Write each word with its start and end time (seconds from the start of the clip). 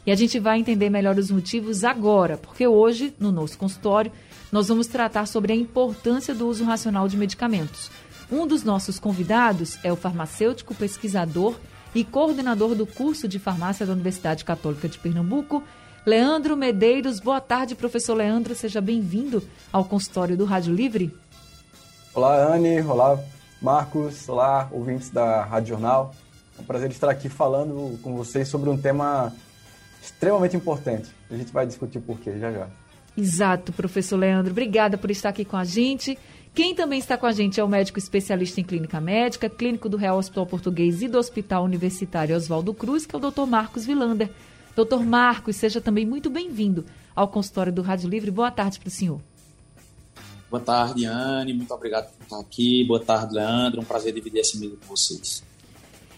E 0.07 0.11
a 0.11 0.15
gente 0.15 0.38
vai 0.38 0.59
entender 0.59 0.88
melhor 0.88 1.19
os 1.19 1.30
motivos 1.30 1.84
agora, 1.84 2.38
porque 2.38 2.66
hoje, 2.66 3.12
no 3.21 3.30
nosso 3.30 3.59
consultório, 3.59 4.11
nós 4.51 4.69
vamos 4.69 4.87
tratar 4.87 5.27
sobre 5.27 5.52
a 5.52 5.55
importância 5.55 6.34
do 6.34 6.48
uso 6.48 6.65
racional 6.65 7.07
de 7.09 7.19
medicamentos. 7.19 7.91
Um 8.33 8.47
dos 8.47 8.65
nossos 8.65 8.98
convidados 8.98 9.79
é 9.84 9.93
o 9.93 9.97
farmacêutico, 9.97 10.74
pesquisador 10.74 11.55
e 11.95 12.02
coordenador 12.02 12.74
do 12.74 12.87
curso 12.87 13.29
de 13.29 13.38
farmácia 13.38 13.85
da 13.85 13.93
Universidade 13.93 14.46
Católica 14.46 14.88
de 14.88 14.99
Pernambuco, 14.99 15.62
Leandro 16.07 16.57
Medeiros. 16.57 17.21
Boa 17.21 17.38
tarde, 17.43 17.74
professor 17.74 18.15
Leandro. 18.15 18.55
Seja 18.55 18.80
bem-vindo 18.80 19.43
ao 19.71 19.85
consultório 19.85 20.38
do 20.38 20.46
Rádio 20.46 20.74
Livre. 20.74 21.15
Olá, 22.15 22.55
Anne. 22.55 22.80
Olá, 22.80 23.23
Marcos, 23.61 24.29
olá, 24.29 24.69
ouvintes 24.71 25.11
da 25.11 25.45
Rádio 25.45 25.71
Jornal. 25.71 26.15
É 26.57 26.63
um 26.63 26.65
prazer 26.65 26.91
estar 26.91 27.10
aqui 27.10 27.29
falando 27.29 27.99
com 28.02 28.15
vocês 28.16 28.49
sobre 28.49 28.71
um 28.71 28.77
tema 28.77 29.32
extremamente 30.01 30.57
importante. 30.57 31.10
A 31.29 31.37
gente 31.37 31.52
vai 31.52 31.66
discutir 31.66 32.01
por 32.01 32.21
quê 32.21 32.38
já 32.38 32.52
já. 32.52 32.69
Exato, 33.16 33.73
professor 33.73 34.16
Leandro. 34.16 34.52
Obrigada 34.52 34.97
por 34.97 35.10
estar 35.10 35.30
aqui 35.30 35.45
com 35.45 35.57
a 35.57 35.65
gente. 35.65 36.16
Quem 36.55 36.73
também 36.73 37.01
está 37.01 37.19
com 37.19 37.27
a 37.27 37.32
gente 37.32 37.59
é 37.59 37.65
o 37.65 37.69
médico 37.69 37.99
especialista 37.99 38.60
em 38.60 38.65
clínica 38.65 39.01
médica, 39.01 39.51
clínico 39.51 39.88
do 39.88 39.97
Real 39.97 40.19
Hospital 40.19 40.47
Português 40.47 41.02
e 41.02 41.09
do 41.09 41.19
Hospital 41.19 41.65
Universitário 41.65 42.37
Oswaldo 42.37 42.73
Cruz, 42.73 43.07
que 43.07 43.15
é 43.15 43.19
o 43.19 43.30
Dr. 43.30 43.45
Marcos 43.47 43.85
Vilander. 43.85 44.30
Doutor 44.77 45.04
Marcos, 45.04 45.57
seja 45.57 45.80
também 45.80 46.07
muito 46.07 46.30
bem-vindo 46.30 46.85
ao 47.15 47.27
consultório 47.27 47.73
do 47.73 47.82
Rádio 47.82 48.09
Livre. 48.09 48.30
Boa 48.30 48.52
tarde 48.52 48.79
para 48.79 48.87
o 48.87 48.91
senhor. 48.91 49.21
Boa 50.51 50.63
tarde, 50.63 51.04
Anne. 51.04 51.52
Muito 51.52 51.73
obrigado 51.74 52.10
por 52.10 52.23
estar 52.23 52.41
aqui. 52.41 52.85
Boa 52.85 53.01
tarde, 53.01 53.35
Leandro. 53.35 53.80
Um 53.80 53.85
prazer 53.85 54.13
dividir 54.15 54.41
esse 54.41 54.59
meio 54.59 54.77
com 54.77 54.96
vocês. 54.96 55.43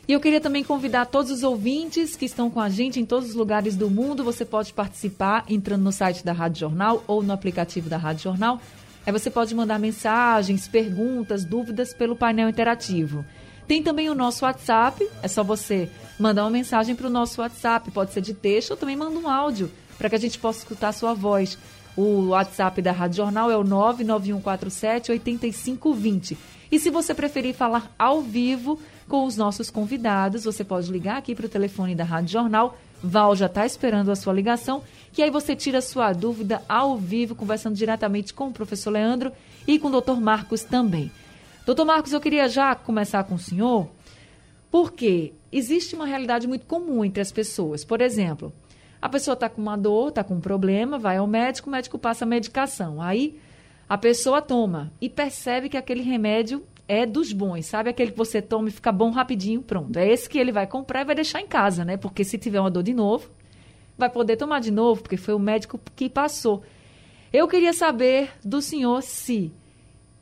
E 0.06 0.12
eu 0.12 0.20
queria 0.20 0.40
também 0.40 0.64
convidar 0.64 1.06
todos 1.06 1.30
os 1.30 1.42
ouvintes 1.42 2.16
que 2.16 2.24
estão 2.24 2.50
com 2.50 2.60
a 2.60 2.68
gente 2.68 2.98
em 2.98 3.04
todos 3.04 3.30
os 3.30 3.34
lugares 3.34 3.76
do 3.76 3.90
mundo. 3.90 4.24
Você 4.24 4.44
pode 4.44 4.72
participar 4.72 5.44
entrando 5.48 5.82
no 5.82 5.92
site 5.92 6.24
da 6.24 6.32
Rádio 6.32 6.60
Jornal 6.60 7.04
ou 7.06 7.22
no 7.22 7.32
aplicativo 7.32 7.88
da 7.88 7.96
Rádio 7.96 8.24
Jornal. 8.24 8.60
Aí 9.06 9.12
você 9.12 9.30
pode 9.30 9.54
mandar 9.54 9.78
mensagens, 9.78 10.68
perguntas, 10.68 11.44
dúvidas 11.44 11.92
pelo 11.92 12.16
painel 12.16 12.48
interativo. 12.48 13.24
Tem 13.66 13.82
também 13.82 14.10
o 14.10 14.14
nosso 14.14 14.44
WhatsApp. 14.44 15.08
É 15.22 15.28
só 15.28 15.44
você 15.44 15.88
mandar 16.18 16.42
uma 16.42 16.50
mensagem 16.50 16.94
para 16.94 17.06
o 17.06 17.10
nosso 17.10 17.40
WhatsApp. 17.40 17.90
Pode 17.90 18.12
ser 18.12 18.20
de 18.20 18.34
texto 18.34 18.72
ou 18.72 18.76
também 18.76 18.96
manda 18.96 19.18
um 19.18 19.28
áudio 19.28 19.70
para 19.96 20.08
que 20.08 20.16
a 20.16 20.18
gente 20.18 20.38
possa 20.38 20.58
escutar 20.58 20.88
a 20.88 20.92
sua 20.92 21.14
voz. 21.14 21.56
O 21.96 22.28
WhatsApp 22.28 22.80
da 22.80 22.92
Rádio 22.92 23.16
Jornal 23.16 23.50
é 23.50 23.56
o 23.56 23.64
99147 23.64 25.10
8520. 25.12 26.38
E 26.70 26.78
se 26.78 26.88
você 26.88 27.12
preferir 27.12 27.54
falar 27.54 27.92
ao 27.98 28.22
vivo 28.22 28.78
com 29.08 29.24
os 29.24 29.36
nossos 29.36 29.70
convidados, 29.70 30.44
você 30.44 30.62
pode 30.62 30.90
ligar 30.90 31.16
aqui 31.16 31.34
para 31.34 31.46
o 31.46 31.48
telefone 31.48 31.96
da 31.96 32.04
Rádio 32.04 32.30
Jornal. 32.30 32.78
Val 33.02 33.34
já 33.34 33.46
está 33.46 33.66
esperando 33.66 34.10
a 34.10 34.16
sua 34.16 34.32
ligação, 34.32 34.82
que 35.12 35.22
aí 35.22 35.30
você 35.30 35.56
tira 35.56 35.78
a 35.78 35.82
sua 35.82 36.12
dúvida 36.12 36.62
ao 36.68 36.96
vivo, 36.96 37.34
conversando 37.34 37.74
diretamente 37.74 38.32
com 38.32 38.48
o 38.48 38.52
professor 38.52 38.90
Leandro 38.90 39.32
e 39.66 39.78
com 39.78 39.88
o 39.88 39.90
doutor 39.90 40.20
Marcos 40.20 40.62
também. 40.62 41.10
Doutor 41.66 41.84
Marcos, 41.84 42.12
eu 42.12 42.20
queria 42.20 42.48
já 42.48 42.74
começar 42.74 43.24
com 43.24 43.34
o 43.34 43.38
senhor, 43.38 43.88
porque 44.70 45.32
existe 45.50 45.94
uma 45.96 46.06
realidade 46.06 46.46
muito 46.46 46.66
comum 46.66 47.04
entre 47.04 47.20
as 47.20 47.32
pessoas. 47.32 47.84
Por 47.84 48.00
exemplo, 48.00 48.52
a 49.00 49.08
pessoa 49.08 49.34
está 49.34 49.48
com 49.48 49.62
uma 49.62 49.76
dor, 49.76 50.08
está 50.08 50.22
com 50.22 50.34
um 50.34 50.40
problema, 50.40 50.98
vai 50.98 51.16
ao 51.16 51.26
médico, 51.26 51.68
o 51.68 51.72
médico 51.72 51.98
passa 51.98 52.24
a 52.24 52.28
medicação. 52.28 53.00
Aí 53.00 53.38
a 53.88 53.96
pessoa 53.96 54.42
toma 54.42 54.92
e 55.00 55.08
percebe 55.08 55.68
que 55.68 55.76
aquele 55.76 56.02
remédio 56.02 56.64
é 56.86 57.06
dos 57.06 57.32
bons, 57.32 57.66
sabe? 57.66 57.88
Aquele 57.88 58.10
que 58.10 58.18
você 58.18 58.42
toma 58.42 58.68
e 58.68 58.72
fica 58.72 58.92
bom 58.92 59.10
rapidinho, 59.10 59.62
pronto. 59.62 59.96
É 59.96 60.08
esse 60.08 60.28
que 60.28 60.38
ele 60.38 60.52
vai 60.52 60.66
comprar 60.66 61.02
e 61.02 61.04
vai 61.04 61.14
deixar 61.14 61.40
em 61.40 61.46
casa, 61.46 61.84
né? 61.84 61.96
Porque 61.96 62.24
se 62.24 62.36
tiver 62.36 62.60
uma 62.60 62.70
dor 62.70 62.82
de 62.82 62.92
novo, 62.92 63.30
vai 63.96 64.10
poder 64.10 64.36
tomar 64.36 64.60
de 64.60 64.70
novo, 64.70 65.02
porque 65.02 65.16
foi 65.16 65.34
o 65.34 65.38
médico 65.38 65.80
que 65.94 66.10
passou. 66.10 66.62
Eu 67.32 67.46
queria 67.46 67.72
saber 67.72 68.30
do 68.44 68.60
senhor 68.60 69.02
se 69.02 69.52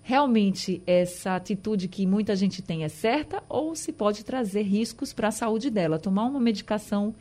realmente 0.03 0.83
essa 0.87 1.37
atitude 1.37 1.89
que 1.89 2.07
muita 2.07 2.37
gente 2.37 2.63
tem 2.63 2.85
é 2.85 2.89
certa 2.89 3.43
ou 3.49 3.75
se 3.75 3.93
pode 3.93 4.25
trazer 4.25 4.63
riscos 4.63 5.13
para 5.13 5.29
a 5.29 5.33
saúde 5.33 5.71
dela. 5.71 5.99
Tomar 5.99 6.25
uma 6.25 6.41
medicação 6.41 7.15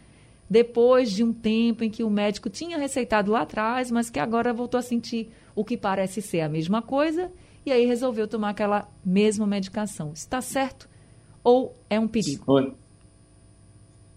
depois 0.49 1.11
de 1.11 1.23
um 1.23 1.33
tempo 1.33 1.83
em 1.83 1.89
que 1.89 2.03
o 2.03 2.09
médico 2.09 2.49
tinha 2.49 2.77
receitado 2.77 3.31
lá 3.31 3.41
atrás, 3.41 3.91
mas 3.91 4.09
que 4.09 4.19
agora 4.19 4.53
voltou 4.53 4.77
a 4.77 4.83
sentir 4.83 5.29
o 5.55 5.65
que 5.65 5.77
parece 5.77 6.21
ser 6.21 6.41
a 6.41 6.49
mesma 6.49 6.81
coisa 6.81 7.31
e 7.65 7.71
aí 7.71 7.85
resolveu 7.85 8.27
tomar 8.27 8.51
aquela 8.51 8.87
mesma 9.03 9.45
medicação. 9.45 10.11
Está 10.13 10.41
certo 10.41 10.87
ou 11.43 11.75
é 11.89 11.99
um 11.99 12.07
perigo? 12.07 12.43
Oi, 12.47 12.73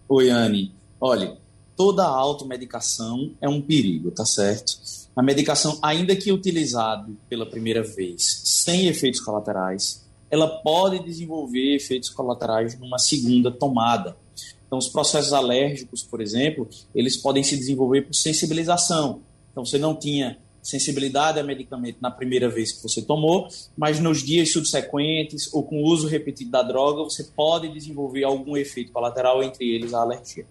Oi 0.07 0.29
Anne. 0.29 0.73
Olha, 0.99 1.37
toda 1.75 2.05
automedicação 2.05 3.31
é 3.41 3.47
um 3.49 3.61
perigo, 3.61 4.11
tá 4.11 4.25
certo? 4.25 4.73
A 5.15 5.23
medicação, 5.23 5.79
ainda 5.81 6.15
que 6.15 6.31
utilizada 6.31 7.09
pela 7.29 7.45
primeira 7.45 7.81
vez 7.81 8.41
sem 8.45 8.87
efeitos 8.87 9.19
colaterais, 9.19 10.05
ela 10.29 10.47
pode 10.47 11.03
desenvolver 11.03 11.75
efeitos 11.75 12.09
colaterais 12.09 12.77
numa 12.79 12.97
segunda 12.97 13.51
tomada. 13.51 14.15
Então, 14.71 14.79
os 14.79 14.87
processos 14.87 15.33
alérgicos, 15.33 16.01
por 16.01 16.21
exemplo, 16.21 16.65
eles 16.95 17.17
podem 17.17 17.43
se 17.43 17.57
desenvolver 17.57 18.03
por 18.03 18.13
sensibilização. 18.13 19.19
Então, 19.51 19.65
você 19.65 19.77
não 19.77 19.93
tinha 19.93 20.37
sensibilidade 20.63 21.37
a 21.37 21.43
medicamento 21.43 21.97
na 21.99 22.09
primeira 22.09 22.47
vez 22.47 22.71
que 22.71 22.81
você 22.81 23.01
tomou, 23.01 23.49
mas 23.75 23.99
nos 23.99 24.23
dias 24.23 24.49
subsequentes 24.53 25.53
ou 25.53 25.63
com 25.63 25.83
o 25.83 25.85
uso 25.85 26.07
repetido 26.07 26.51
da 26.51 26.63
droga, 26.63 27.03
você 27.03 27.25
pode 27.35 27.67
desenvolver 27.67 28.23
algum 28.23 28.55
efeito 28.55 28.93
colateral, 28.93 29.43
entre 29.43 29.69
eles 29.69 29.93
a 29.93 30.03
alergia. 30.03 30.45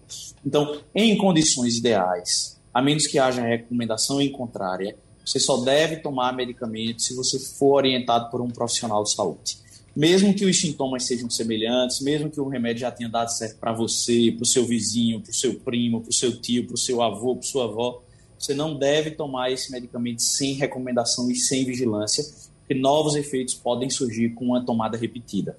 Então, 0.45 0.79
em 0.93 1.17
condições 1.17 1.77
ideais, 1.77 2.61
a 2.71 2.79
menos 2.79 3.07
que 3.07 3.17
haja 3.17 3.41
recomendação 3.41 4.21
em 4.21 4.31
contrária, 4.31 4.95
você 5.25 5.39
só 5.39 5.57
deve 5.61 5.95
tomar 5.95 6.31
medicamento 6.31 7.01
se 7.01 7.15
você 7.15 7.39
for 7.57 7.77
orientado 7.77 8.29
por 8.29 8.39
um 8.39 8.51
profissional 8.51 9.03
de 9.03 9.15
saúde 9.15 9.61
mesmo 9.95 10.33
que 10.33 10.45
os 10.45 10.59
sintomas 10.59 11.03
sejam 11.03 11.29
semelhantes, 11.29 12.01
mesmo 12.01 12.29
que 12.29 12.39
o 12.39 12.47
remédio 12.47 12.81
já 12.81 12.91
tenha 12.91 13.09
dado 13.09 13.29
certo 13.29 13.57
para 13.59 13.73
você, 13.73 14.31
para 14.31 14.43
o 14.43 14.45
seu 14.45 14.65
vizinho, 14.65 15.19
para 15.19 15.31
o 15.31 15.33
seu 15.33 15.55
primo, 15.55 16.01
para 16.01 16.09
o 16.09 16.13
seu 16.13 16.39
tio, 16.39 16.65
para 16.65 16.75
o 16.75 16.77
seu 16.77 17.01
avô, 17.01 17.35
para 17.35 17.43
sua 17.43 17.65
avó, 17.65 18.01
você 18.39 18.53
não 18.53 18.75
deve 18.75 19.11
tomar 19.11 19.51
esse 19.51 19.71
medicamento 19.71 20.21
sem 20.21 20.53
recomendação 20.53 21.29
e 21.29 21.35
sem 21.35 21.63
vigilância, 21.65 22.23
porque 22.59 22.73
novos 22.73 23.15
efeitos 23.15 23.53
podem 23.53 23.89
surgir 23.89 24.29
com 24.29 24.45
uma 24.45 24.65
tomada 24.65 24.97
repetida. 24.97 25.57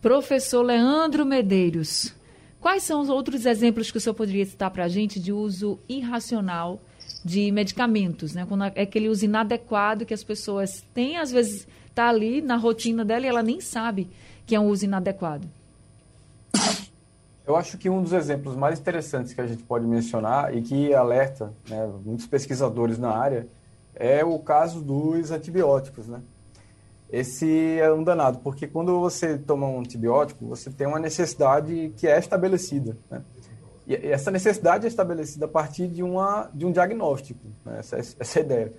Professor 0.00 0.62
Leandro 0.62 1.26
Medeiros, 1.26 2.14
quais 2.60 2.84
são 2.84 3.00
os 3.00 3.08
outros 3.08 3.44
exemplos 3.44 3.90
que 3.90 3.98
o 3.98 4.00
senhor 4.00 4.14
poderia 4.14 4.46
citar 4.46 4.70
para 4.70 4.84
a 4.84 4.88
gente 4.88 5.18
de 5.18 5.32
uso 5.32 5.78
irracional 5.88 6.80
de 7.24 7.50
medicamentos, 7.50 8.32
né? 8.32 8.46
Quando 8.48 8.64
é 8.64 8.82
aquele 8.82 9.08
uso 9.08 9.24
inadequado 9.24 10.06
que 10.06 10.14
as 10.14 10.22
pessoas 10.22 10.84
têm, 10.94 11.16
às 11.16 11.32
vezes 11.32 11.66
está 11.98 12.08
ali 12.08 12.40
na 12.40 12.56
rotina 12.56 13.04
dela 13.04 13.26
e 13.26 13.28
ela 13.28 13.42
nem 13.42 13.60
sabe 13.60 14.08
que 14.46 14.54
é 14.54 14.60
um 14.60 14.68
uso 14.68 14.84
inadequado. 14.84 15.48
Eu 17.44 17.56
acho 17.56 17.76
que 17.76 17.90
um 17.90 18.02
dos 18.02 18.12
exemplos 18.12 18.54
mais 18.54 18.78
interessantes 18.78 19.32
que 19.32 19.40
a 19.40 19.46
gente 19.46 19.64
pode 19.64 19.84
mencionar 19.84 20.54
e 20.54 20.62
que 20.62 20.94
alerta 20.94 21.52
né, 21.68 21.90
muitos 22.04 22.26
pesquisadores 22.26 22.98
na 22.98 23.10
área 23.10 23.48
é 23.94 24.24
o 24.24 24.38
caso 24.38 24.80
dos 24.80 25.32
antibióticos, 25.32 26.06
né? 26.06 26.20
Esse 27.10 27.78
é 27.80 27.90
um 27.90 28.04
danado, 28.04 28.38
porque 28.40 28.66
quando 28.66 29.00
você 29.00 29.38
toma 29.38 29.66
um 29.66 29.80
antibiótico, 29.80 30.46
você 30.46 30.70
tem 30.70 30.86
uma 30.86 30.98
necessidade 31.00 31.92
que 31.96 32.06
é 32.06 32.18
estabelecida, 32.18 32.96
né? 33.10 33.22
E 33.86 33.94
essa 33.94 34.30
necessidade 34.30 34.84
é 34.84 34.88
estabelecida 34.88 35.46
a 35.46 35.48
partir 35.48 35.88
de, 35.88 36.02
uma, 36.02 36.50
de 36.52 36.66
um 36.66 36.70
diagnóstico, 36.70 37.40
né? 37.64 37.78
essa, 37.78 37.96
essa 37.96 38.38
é 38.38 38.42
ideia. 38.42 38.72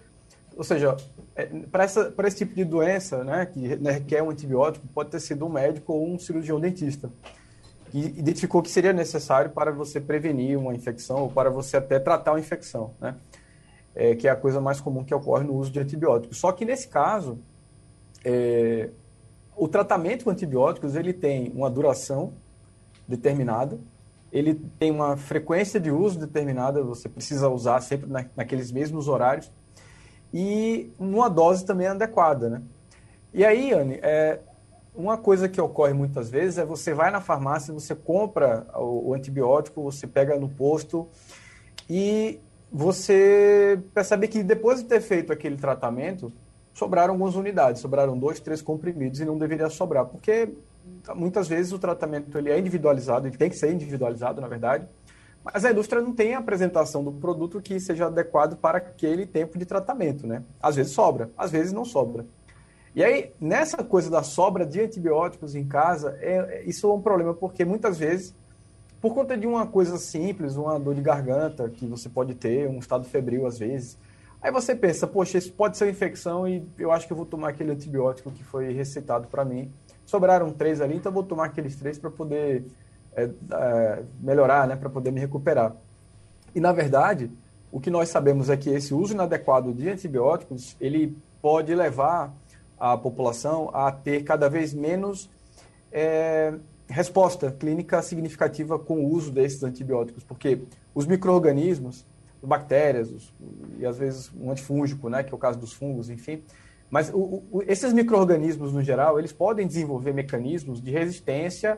Ou 0.59 0.63
seja, 0.65 0.97
é, 1.37 1.45
para 1.71 1.85
esse 1.85 2.35
tipo 2.35 2.53
de 2.53 2.65
doença, 2.65 3.23
né, 3.23 3.45
que 3.45 3.77
né, 3.77 3.91
requer 3.91 4.21
um 4.21 4.29
antibiótico, 4.29 4.85
pode 4.89 5.09
ter 5.09 5.21
sido 5.21 5.45
um 5.45 5.49
médico 5.49 5.93
ou 5.93 6.05
um 6.05 6.19
cirurgião 6.19 6.59
dentista 6.59 7.09
que 7.89 7.97
identificou 7.97 8.61
que 8.61 8.69
seria 8.69 8.91
necessário 8.91 9.51
para 9.51 9.71
você 9.71 10.01
prevenir 10.01 10.59
uma 10.59 10.75
infecção 10.75 11.21
ou 11.21 11.29
para 11.31 11.49
você 11.49 11.77
até 11.77 11.97
tratar 11.97 12.33
uma 12.33 12.41
infecção, 12.41 12.91
né? 12.99 13.15
É, 13.95 14.15
que 14.15 14.27
é 14.27 14.31
a 14.31 14.35
coisa 14.35 14.59
mais 14.59 14.81
comum 14.81 15.01
que 15.01 15.15
ocorre 15.15 15.45
no 15.45 15.55
uso 15.55 15.71
de 15.71 15.79
antibióticos. 15.79 16.37
Só 16.37 16.51
que 16.51 16.65
nesse 16.65 16.89
caso, 16.89 17.39
é, 18.25 18.89
o 19.55 19.65
tratamento 19.69 20.25
com 20.25 20.29
antibióticos 20.29 20.93
ele 20.93 21.13
tem 21.13 21.53
uma 21.55 21.69
duração 21.69 22.33
determinada, 23.07 23.79
ele 24.29 24.55
tem 24.77 24.91
uma 24.91 25.15
frequência 25.15 25.79
de 25.79 25.89
uso 25.89 26.19
determinada, 26.19 26.83
você 26.83 27.07
precisa 27.07 27.47
usar 27.47 27.79
sempre 27.79 28.09
na, 28.09 28.25
naqueles 28.35 28.73
mesmos 28.73 29.07
horários, 29.07 29.49
e 30.33 30.91
uma 30.99 31.29
dose 31.29 31.65
também 31.65 31.87
adequada, 31.87 32.49
né? 32.49 32.61
E 33.33 33.45
aí, 33.45 33.73
Anne, 33.73 33.99
é, 34.01 34.39
uma 34.95 35.17
coisa 35.17 35.47
que 35.47 35.61
ocorre 35.61 35.93
muitas 35.93 36.29
vezes 36.29 36.57
é 36.57 36.65
você 36.65 36.93
vai 36.93 37.11
na 37.11 37.21
farmácia, 37.21 37.73
você 37.73 37.95
compra 37.95 38.65
o, 38.75 39.09
o 39.09 39.13
antibiótico, 39.13 39.81
você 39.81 40.07
pega 40.07 40.37
no 40.37 40.49
posto 40.49 41.07
e 41.89 42.39
você 42.71 43.79
percebe 43.93 44.27
que 44.27 44.43
depois 44.43 44.79
de 44.79 44.85
ter 44.85 45.01
feito 45.01 45.33
aquele 45.33 45.57
tratamento, 45.57 46.31
sobraram 46.73 47.13
algumas 47.13 47.35
unidades, 47.35 47.81
sobraram 47.81 48.17
dois, 48.17 48.39
três 48.39 48.61
comprimidos 48.61 49.19
e 49.19 49.25
não 49.25 49.37
deveria 49.37 49.69
sobrar, 49.69 50.05
porque 50.05 50.49
muitas 51.15 51.47
vezes 51.47 51.71
o 51.71 51.79
tratamento 51.79 52.37
ele 52.37 52.49
é 52.49 52.59
individualizado, 52.59 53.27
ele 53.27 53.37
tem 53.37 53.49
que 53.49 53.55
ser 53.55 53.71
individualizado, 53.71 54.39
na 54.39 54.47
verdade, 54.47 54.87
mas 55.43 55.63
a 55.63 55.71
indústria 55.71 56.01
não 56.01 56.13
tem 56.13 56.35
a 56.35 56.39
apresentação 56.39 57.03
do 57.03 57.11
produto 57.11 57.61
que 57.61 57.79
seja 57.79 58.07
adequado 58.07 58.57
para 58.57 58.77
aquele 58.77 59.25
tempo 59.25 59.57
de 59.57 59.65
tratamento, 59.65 60.27
né? 60.27 60.43
Às 60.61 60.75
vezes 60.75 60.91
sobra, 60.91 61.29
às 61.37 61.49
vezes 61.51 61.71
não 61.71 61.85
sobra. 61.85 62.25
E 62.95 63.03
aí, 63.03 63.31
nessa 63.39 63.83
coisa 63.83 64.09
da 64.09 64.23
sobra 64.23 64.65
de 64.65 64.81
antibióticos 64.81 65.55
em 65.55 65.65
casa, 65.65 66.17
é, 66.21 66.63
isso 66.65 66.89
é 66.89 66.93
um 66.93 67.01
problema, 67.01 67.33
porque 67.33 67.63
muitas 67.63 67.97
vezes, 67.97 68.35
por 68.99 69.13
conta 69.13 69.37
de 69.37 69.47
uma 69.47 69.65
coisa 69.67 69.97
simples, 69.97 70.55
uma 70.55 70.79
dor 70.79 70.95
de 70.95 71.01
garganta 71.01 71.69
que 71.69 71.85
você 71.85 72.09
pode 72.09 72.35
ter, 72.35 72.67
um 72.67 72.79
estado 72.79 73.05
febril 73.05 73.45
às 73.45 73.57
vezes, 73.59 73.97
aí 74.41 74.51
você 74.51 74.75
pensa, 74.75 75.05
poxa, 75.05 75.37
isso 75.37 75.53
pode 75.53 75.77
ser 75.77 75.85
uma 75.85 75.91
infecção 75.91 76.47
e 76.47 76.67
eu 76.77 76.91
acho 76.91 77.05
que 77.07 77.13
eu 77.13 77.17
vou 77.17 77.25
tomar 77.25 77.49
aquele 77.49 77.71
antibiótico 77.71 78.31
que 78.31 78.43
foi 78.43 78.73
receitado 78.73 79.27
para 79.27 79.45
mim. 79.45 79.71
Sobraram 80.05 80.51
três 80.51 80.81
ali, 80.81 80.95
então 80.95 81.11
eu 81.11 81.13
vou 81.13 81.23
tomar 81.23 81.45
aqueles 81.45 81.75
três 81.75 81.99
para 81.99 82.09
poder 82.09 82.65
é, 83.23 83.29
é, 83.51 84.03
melhorar, 84.19 84.67
né, 84.67 84.75
para 84.75 84.89
poder 84.89 85.11
me 85.11 85.19
recuperar. 85.19 85.75
E, 86.53 86.59
na 86.59 86.71
verdade, 86.71 87.29
o 87.71 87.79
que 87.79 87.89
nós 87.89 88.09
sabemos 88.09 88.49
é 88.49 88.57
que 88.57 88.69
esse 88.69 88.93
uso 88.93 89.13
inadequado 89.13 89.73
de 89.73 89.89
antibióticos, 89.89 90.75
ele 90.79 91.15
pode 91.41 91.73
levar 91.73 92.33
a 92.79 92.97
população 92.97 93.69
a 93.73 93.91
ter 93.91 94.23
cada 94.23 94.49
vez 94.49 94.73
menos 94.73 95.29
é, 95.91 96.53
resposta 96.87 97.51
clínica 97.51 98.01
significativa 98.01 98.79
com 98.79 99.05
o 99.05 99.11
uso 99.11 99.31
desses 99.31 99.63
antibióticos, 99.63 100.23
porque 100.23 100.61
os 100.95 101.05
micro-organismos, 101.05 102.05
bactérias 102.41 103.11
os, 103.11 103.33
e 103.77 103.85
às 103.85 103.97
vezes 103.97 104.31
um 104.39 104.49
antifúngico, 104.49 105.09
né, 105.09 105.23
que 105.23 105.33
é 105.33 105.35
o 105.35 105.39
caso 105.39 105.59
dos 105.59 105.73
fungos, 105.73 106.09
enfim, 106.09 106.41
mas 106.89 107.11
o, 107.13 107.43
o, 107.51 107.63
esses 107.67 107.93
micro-organismos, 107.93 108.73
no 108.73 108.81
geral, 108.81 109.19
eles 109.19 109.31
podem 109.31 109.67
desenvolver 109.67 110.13
mecanismos 110.13 110.81
de 110.81 110.89
resistência 110.89 111.77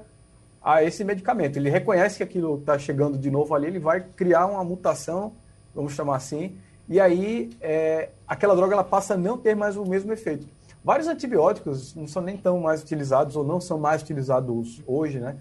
a 0.61 0.83
esse 0.83 1.03
medicamento. 1.03 1.57
Ele 1.57 1.69
reconhece 1.69 2.17
que 2.17 2.23
aquilo 2.23 2.57
está 2.59 2.77
chegando 2.77 3.17
de 3.17 3.31
novo 3.31 3.55
ali, 3.55 3.67
ele 3.67 3.79
vai 3.79 4.01
criar 4.01 4.45
uma 4.45 4.63
mutação, 4.63 5.33
vamos 5.73 5.93
chamar 5.93 6.17
assim, 6.17 6.57
e 6.87 6.99
aí 6.99 7.49
é, 7.61 8.09
aquela 8.27 8.55
droga 8.55 8.73
ela 8.73 8.83
passa 8.83 9.15
a 9.15 9.17
não 9.17 9.37
ter 9.37 9.55
mais 9.55 9.77
o 9.77 9.85
mesmo 9.85 10.11
efeito. 10.11 10.47
Vários 10.83 11.07
antibióticos 11.07 11.95
não 11.95 12.07
são 12.07 12.21
nem 12.21 12.35
tão 12.35 12.59
mais 12.59 12.81
utilizados 12.81 13.35
ou 13.35 13.43
não 13.43 13.61
são 13.61 13.79
mais 13.79 14.01
utilizados 14.01 14.81
hoje, 14.85 15.19
né? 15.19 15.37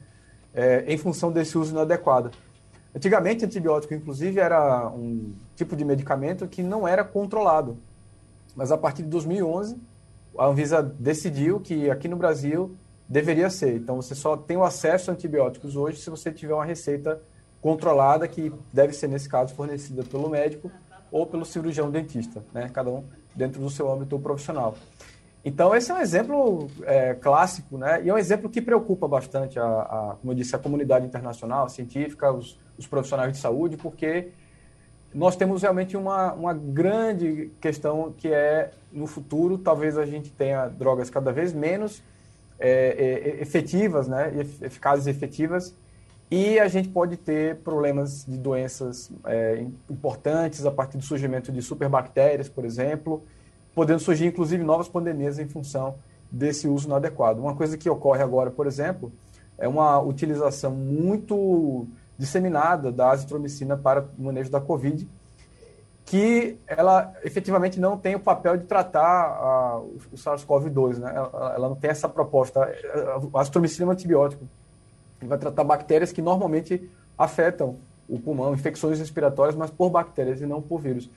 É, 0.52 0.84
em 0.86 0.98
função 0.98 1.32
desse 1.32 1.56
uso 1.56 1.72
inadequado. 1.72 2.30
Antigamente, 2.94 3.44
antibiótico, 3.44 3.94
inclusive, 3.94 4.40
era 4.40 4.88
um 4.88 5.32
tipo 5.54 5.76
de 5.76 5.84
medicamento 5.84 6.46
que 6.46 6.62
não 6.62 6.86
era 6.86 7.04
controlado. 7.04 7.78
Mas 8.54 8.72
a 8.72 8.76
partir 8.76 9.02
de 9.02 9.08
2011, 9.08 9.76
a 10.36 10.46
Anvisa 10.46 10.82
decidiu 10.82 11.60
que 11.60 11.88
aqui 11.88 12.08
no 12.08 12.16
Brasil 12.16 12.74
deveria 13.10 13.50
ser. 13.50 13.74
Então, 13.74 13.96
você 13.96 14.14
só 14.14 14.36
tem 14.36 14.56
o 14.56 14.62
acesso 14.62 15.10
a 15.10 15.14
antibióticos 15.14 15.74
hoje 15.74 15.98
se 15.98 16.08
você 16.08 16.30
tiver 16.30 16.54
uma 16.54 16.64
receita 16.64 17.20
controlada, 17.60 18.28
que 18.28 18.52
deve 18.72 18.92
ser, 18.92 19.08
nesse 19.08 19.28
caso, 19.28 19.52
fornecida 19.52 20.04
pelo 20.04 20.30
médico 20.30 20.70
ou 21.10 21.26
pelo 21.26 21.44
cirurgião 21.44 21.90
dentista, 21.90 22.42
né? 22.54 22.70
cada 22.72 22.88
um 22.88 23.04
dentro 23.34 23.60
do 23.60 23.68
seu 23.68 23.92
âmbito 23.92 24.16
profissional. 24.20 24.76
Então, 25.44 25.74
esse 25.74 25.90
é 25.90 25.94
um 25.94 25.98
exemplo 25.98 26.70
é, 26.82 27.14
clássico, 27.14 27.78
né? 27.78 28.02
E 28.04 28.10
é 28.10 28.14
um 28.14 28.18
exemplo 28.18 28.48
que 28.48 28.60
preocupa 28.60 29.08
bastante, 29.08 29.58
a, 29.58 29.64
a, 29.64 30.16
como 30.20 30.32
eu 30.32 30.36
disse, 30.36 30.54
a 30.54 30.58
comunidade 30.58 31.06
internacional, 31.06 31.64
a 31.64 31.68
científica, 31.68 32.30
os, 32.30 32.58
os, 32.76 32.86
profissionais 32.86 33.32
de 33.32 33.38
saúde, 33.38 33.78
porque 33.78 34.28
nós 35.14 35.36
temos 35.36 35.62
realmente 35.62 35.96
uma, 35.96 36.34
uma 36.34 36.52
grande 36.52 37.50
questão 37.58 38.12
que 38.12 38.28
é, 38.28 38.70
no 38.92 39.06
futuro, 39.06 39.56
talvez 39.56 39.96
a 39.96 40.04
gente 40.04 40.30
tenha 40.30 40.68
drogas 40.68 41.08
cada 41.08 41.32
vez 41.32 41.54
menos 41.54 42.02
é, 42.60 43.38
é, 43.38 43.42
efetivas, 43.42 44.06
né? 44.06 44.32
Eficazes 44.60 45.06
e 45.06 45.10
efetivas, 45.10 45.74
e 46.30 46.60
a 46.60 46.68
gente 46.68 46.88
pode 46.88 47.16
ter 47.16 47.56
problemas 47.56 48.24
de 48.24 48.38
doenças 48.38 49.10
é, 49.24 49.66
importantes 49.90 50.64
a 50.64 50.70
partir 50.70 50.96
do 50.96 51.02
surgimento 51.02 51.50
de 51.50 51.60
superbactérias, 51.60 52.48
por 52.48 52.64
exemplo, 52.64 53.24
podendo 53.74 53.98
surgir 53.98 54.26
inclusive 54.26 54.62
novas 54.62 54.88
pandemias 54.88 55.40
em 55.40 55.48
função 55.48 55.96
desse 56.30 56.68
uso 56.68 56.86
inadequado. 56.86 57.40
Uma 57.40 57.56
coisa 57.56 57.76
que 57.76 57.90
ocorre 57.90 58.22
agora, 58.22 58.48
por 58.48 58.68
exemplo, 58.68 59.12
é 59.58 59.66
uma 59.66 59.98
utilização 60.00 60.70
muito 60.70 61.88
disseminada 62.16 62.92
da 62.92 63.10
azitromicina 63.10 63.76
para 63.76 64.08
o 64.16 64.22
manejo 64.22 64.50
da 64.50 64.60
Covid, 64.60 65.08
que 66.10 66.58
ela 66.66 67.14
efetivamente 67.22 67.78
não 67.78 67.96
tem 67.96 68.16
o 68.16 68.18
papel 68.18 68.56
de 68.56 68.64
tratar 68.64 69.78
o 69.78 70.16
SARS-CoV-2, 70.16 70.98
né? 70.98 71.12
Ela, 71.14 71.52
ela, 71.54 71.68
não 71.68 71.76
tem 71.76 71.88
essa 71.88 72.08
proposta. 72.08 72.68
A 73.32 73.40
azitromicina 73.40 73.84
é 73.84 73.88
um 73.88 73.92
antibiótico, 73.92 74.44
ele 75.20 75.28
vai 75.28 75.38
tratar 75.38 75.62
bactérias 75.62 76.10
que 76.10 76.20
normalmente 76.20 76.90
afetam 77.16 77.76
o 78.08 78.18
pulmão, 78.18 78.52
infecções 78.52 78.98
respiratórias, 78.98 79.54
mas 79.54 79.70
por 79.70 79.88
bactérias 79.88 80.40
e 80.40 80.46
não 80.46 80.60
por 80.60 80.80
vírus. 80.80 81.08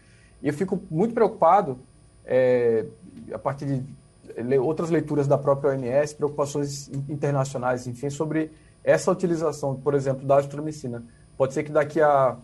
E 0.44 0.48
eu 0.48 0.54
fico 0.54 0.80
muito 0.92 1.16
preocupado 1.16 1.80
é, 2.24 2.86
a 3.34 3.40
partir 3.40 3.66
de 3.66 4.58
outras 4.60 4.92
leituras 4.92 5.28
da 5.28 5.40
própria 5.40 5.72
OMS, 5.72 6.14
preocupações 6.14 6.88
internacionais, 7.10 7.88
enfim, 7.88 8.12
sobre 8.12 8.52
essa 8.84 9.12
utilização, 9.12 9.74
por 9.76 9.96
exemplo, 9.96 10.24
da 10.24 10.36
azitromicina. 10.36 11.04
Pode 11.36 11.56
ser 11.56 11.64
que 11.64 11.72
daqui 11.72 12.00
a 12.00 12.38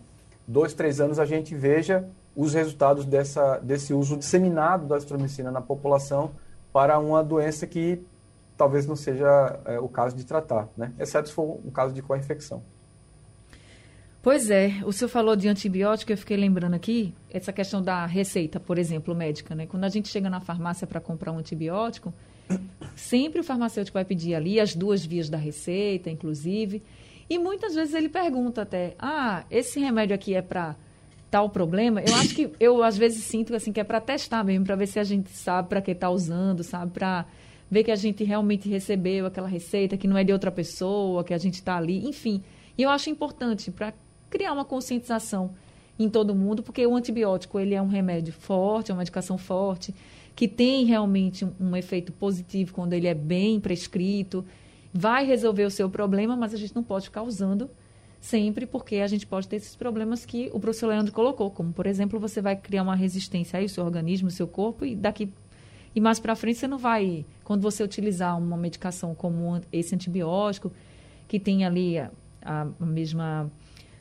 dois, 0.48 0.74
três 0.74 1.00
anos 1.00 1.20
a 1.20 1.24
gente 1.24 1.54
veja 1.54 2.10
os 2.34 2.54
resultados 2.54 3.04
dessa, 3.04 3.58
desse 3.58 3.92
uso 3.92 4.16
disseminado 4.16 4.86
da 4.86 4.96
azitromicina 4.96 5.50
na 5.50 5.60
população 5.60 6.30
para 6.72 6.98
uma 6.98 7.22
doença 7.22 7.66
que 7.66 8.02
talvez 8.56 8.86
não 8.86 8.96
seja 8.96 9.58
é, 9.64 9.78
o 9.80 9.88
caso 9.88 10.16
de 10.16 10.24
tratar, 10.24 10.68
né? 10.76 10.92
exceto 10.98 11.28
se 11.28 11.34
for 11.34 11.58
um 11.64 11.70
caso 11.70 11.94
de 11.94 12.02
co-infecção. 12.02 12.62
Pois 14.22 14.50
é, 14.50 14.82
o 14.84 14.92
senhor 14.92 15.08
falou 15.08 15.34
de 15.34 15.48
antibiótico, 15.48 16.12
eu 16.12 16.16
fiquei 16.16 16.36
lembrando 16.36 16.74
aqui, 16.74 17.14
essa 17.30 17.54
questão 17.54 17.80
da 17.80 18.04
receita, 18.04 18.60
por 18.60 18.78
exemplo, 18.78 19.14
médica, 19.14 19.54
né? 19.54 19.66
Quando 19.66 19.84
a 19.84 19.88
gente 19.88 20.08
chega 20.08 20.28
na 20.28 20.40
farmácia 20.40 20.86
para 20.86 21.00
comprar 21.00 21.32
um 21.32 21.38
antibiótico, 21.38 22.12
sempre 22.94 23.40
o 23.40 23.44
farmacêutico 23.44 23.94
vai 23.94 24.04
pedir 24.04 24.34
ali 24.34 24.60
as 24.60 24.74
duas 24.74 25.06
vias 25.06 25.30
da 25.30 25.38
receita, 25.38 26.10
inclusive, 26.10 26.82
e 27.30 27.38
muitas 27.38 27.74
vezes 27.74 27.94
ele 27.94 28.10
pergunta 28.10 28.60
até, 28.60 28.94
ah, 28.98 29.44
esse 29.50 29.80
remédio 29.80 30.14
aqui 30.14 30.34
é 30.34 30.42
para 30.42 30.76
tal 31.30 31.48
problema? 31.48 32.00
Eu 32.00 32.14
acho 32.16 32.34
que, 32.34 32.50
eu 32.58 32.82
às 32.82 32.98
vezes 32.98 33.24
sinto 33.24 33.54
assim 33.54 33.72
que 33.72 33.80
é 33.80 33.84
para 33.84 34.00
testar 34.00 34.42
mesmo, 34.42 34.66
para 34.66 34.76
ver 34.76 34.86
se 34.86 34.98
a 34.98 35.04
gente 35.04 35.30
sabe 35.30 35.68
para 35.68 35.80
que 35.80 35.92
está 35.92 36.10
usando, 36.10 36.62
sabe, 36.64 36.90
para 36.90 37.24
ver 37.70 37.84
que 37.84 37.90
a 37.90 37.96
gente 37.96 38.24
realmente 38.24 38.68
recebeu 38.68 39.26
aquela 39.26 39.46
receita, 39.46 39.96
que 39.96 40.08
não 40.08 40.18
é 40.18 40.24
de 40.24 40.32
outra 40.32 40.50
pessoa, 40.50 41.22
que 41.22 41.32
a 41.32 41.38
gente 41.38 41.54
está 41.54 41.76
ali, 41.76 42.06
enfim. 42.06 42.42
E 42.76 42.82
eu 42.82 42.90
acho 42.90 43.08
importante 43.08 43.70
para 43.70 43.94
criar 44.28 44.52
uma 44.52 44.64
conscientização 44.64 45.54
em 45.98 46.08
todo 46.08 46.34
mundo, 46.34 46.62
porque 46.62 46.84
o 46.86 46.96
antibiótico 46.96 47.60
ele 47.60 47.74
é 47.74 47.82
um 47.82 47.86
remédio 47.86 48.32
forte, 48.32 48.90
é 48.90 48.94
uma 48.94 48.98
medicação 48.98 49.38
forte, 49.38 49.94
que 50.34 50.48
tem 50.48 50.84
realmente 50.84 51.44
um, 51.44 51.52
um 51.60 51.76
efeito 51.76 52.10
positivo 52.10 52.72
quando 52.72 52.92
ele 52.92 53.06
é 53.06 53.14
bem 53.14 53.60
prescrito, 53.60 54.44
vai 54.92 55.24
resolver 55.24 55.64
o 55.64 55.70
seu 55.70 55.88
problema, 55.88 56.34
mas 56.34 56.52
a 56.52 56.56
gente 56.56 56.74
não 56.74 56.82
pode 56.82 57.04
ficar 57.04 57.22
usando 57.22 57.70
sempre, 58.20 58.66
porque 58.66 58.96
a 58.96 59.06
gente 59.06 59.26
pode 59.26 59.48
ter 59.48 59.56
esses 59.56 59.74
problemas 59.74 60.26
que 60.26 60.50
o 60.52 60.60
professor 60.60 60.88
Leandro 60.88 61.12
colocou, 61.12 61.50
como, 61.50 61.72
por 61.72 61.86
exemplo, 61.86 62.20
você 62.20 62.40
vai 62.40 62.54
criar 62.54 62.82
uma 62.82 62.94
resistência 62.94 63.58
aí, 63.58 63.64
o 63.64 63.68
seu 63.68 63.84
organismo, 63.84 64.28
o 64.28 64.30
seu 64.30 64.46
corpo, 64.46 64.84
e 64.84 64.94
daqui 64.94 65.32
e 65.94 66.00
mais 66.00 66.20
para 66.20 66.36
frente 66.36 66.58
você 66.58 66.68
não 66.68 66.78
vai, 66.78 67.24
quando 67.42 67.62
você 67.62 67.82
utilizar 67.82 68.38
uma 68.38 68.56
medicação 68.56 69.14
como 69.14 69.60
esse 69.72 69.94
antibiótico, 69.94 70.70
que 71.26 71.40
tem 71.40 71.64
ali 71.64 71.98
a, 71.98 72.10
a 72.42 72.86
mesma 72.86 73.50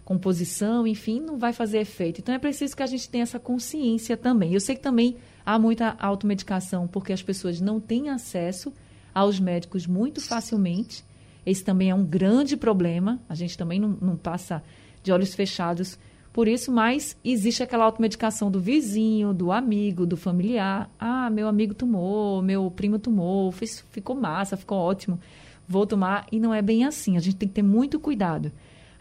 composição, 0.05 0.85
enfim, 0.88 1.19
não 1.19 1.38
vai 1.38 1.53
fazer 1.53 1.79
efeito. 1.79 2.19
Então 2.19 2.33
é 2.33 2.39
preciso 2.39 2.75
que 2.75 2.83
a 2.83 2.88
gente 2.88 3.09
tenha 3.09 3.23
essa 3.23 3.39
consciência 3.39 4.17
também. 4.17 4.53
Eu 4.53 4.59
sei 4.59 4.75
que 4.75 4.81
também 4.81 5.17
há 5.45 5.57
muita 5.57 5.95
automedicação 5.99 6.88
porque 6.88 7.13
as 7.13 7.21
pessoas 7.21 7.61
não 7.61 7.79
têm 7.79 8.09
acesso 8.09 8.73
aos 9.13 9.39
médicos 9.39 9.85
muito 9.85 10.21
facilmente. 10.21 11.03
Esse 11.46 11.63
também 11.63 11.89
é 11.89 11.96
um 11.96 12.03
grande 12.03 12.55
problema. 12.58 13.19
A 13.27 13.36
gente 13.36 13.58
também 13.58 13.79
não, 13.79 13.98
não 14.01 14.15
passa 14.15 14.63
de 15.01 15.12
olhos 15.12 15.34
fechados 15.34 15.98
por 16.31 16.48
isso, 16.48 16.72
mas 16.72 17.17
existe 17.25 17.63
aquela 17.63 17.86
automedicação 17.86 18.51
do 18.51 18.60
vizinho, 18.60 19.34
do 19.34 19.51
amigo, 19.51 20.05
do 20.05 20.15
familiar. 20.15 20.89
Ah, 21.00 21.29
meu 21.29 21.48
amigo 21.48 21.74
tomou, 21.74 22.41
meu 22.41 22.69
primo 22.69 23.00
tomou, 23.00 23.51
fez, 23.51 23.81
ficou 23.91 24.15
massa, 24.15 24.55
ficou 24.55 24.77
ótimo, 24.77 25.19
vou 25.67 25.88
tomar. 25.88 26.27
E 26.31 26.39
não 26.39 26.53
é 26.53 26.62
bem 26.62 26.86
assim, 26.86 27.17
a 27.17 27.19
gente 27.19 27.36
tem 27.36 27.50
que 27.50 27.55
ter 27.55 27.63
muito 27.63 28.00
cuidado. 28.00 28.51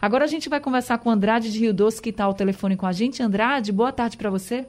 Agora 0.01 0.23
a 0.23 0.27
gente 0.27 0.49
vai 0.49 0.59
conversar 0.59 0.97
com 0.97 1.09
Andrade 1.09 1.51
de 1.51 1.59
Rio 1.59 1.73
Doce, 1.73 2.01
que 2.01 2.09
está 2.09 2.23
ao 2.23 2.33
telefone 2.33 2.75
com 2.75 2.87
a 2.87 2.91
gente. 2.91 3.21
Andrade, 3.21 3.71
boa 3.71 3.91
tarde 3.91 4.17
para 4.17 4.29
você. 4.29 4.65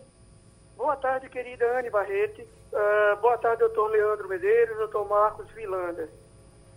Boa 0.76 0.96
tarde, 0.96 1.28
querida 1.28 1.64
Anne 1.78 1.88
Barrete. 1.88 2.42
Uh, 2.42 3.20
boa 3.20 3.38
tarde, 3.38 3.60
doutor 3.60 3.90
Leandro 3.90 4.28
Medeiros, 4.28 4.76
doutor 4.76 5.08
Marcos 5.08 5.46
Vilanda. 5.52 6.08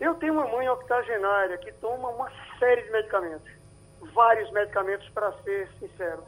Eu 0.04 0.16
tenho 0.16 0.34
uma 0.34 0.48
mãe 0.48 0.68
octogenária 0.68 1.58
que 1.58 1.72
toma 1.74 2.10
uma 2.10 2.30
série 2.60 2.84
de 2.84 2.92
medicamentos 2.92 3.64
vários 4.12 4.52
medicamentos, 4.52 5.08
para 5.10 5.32
ser 5.44 5.70
sincero. 5.80 6.24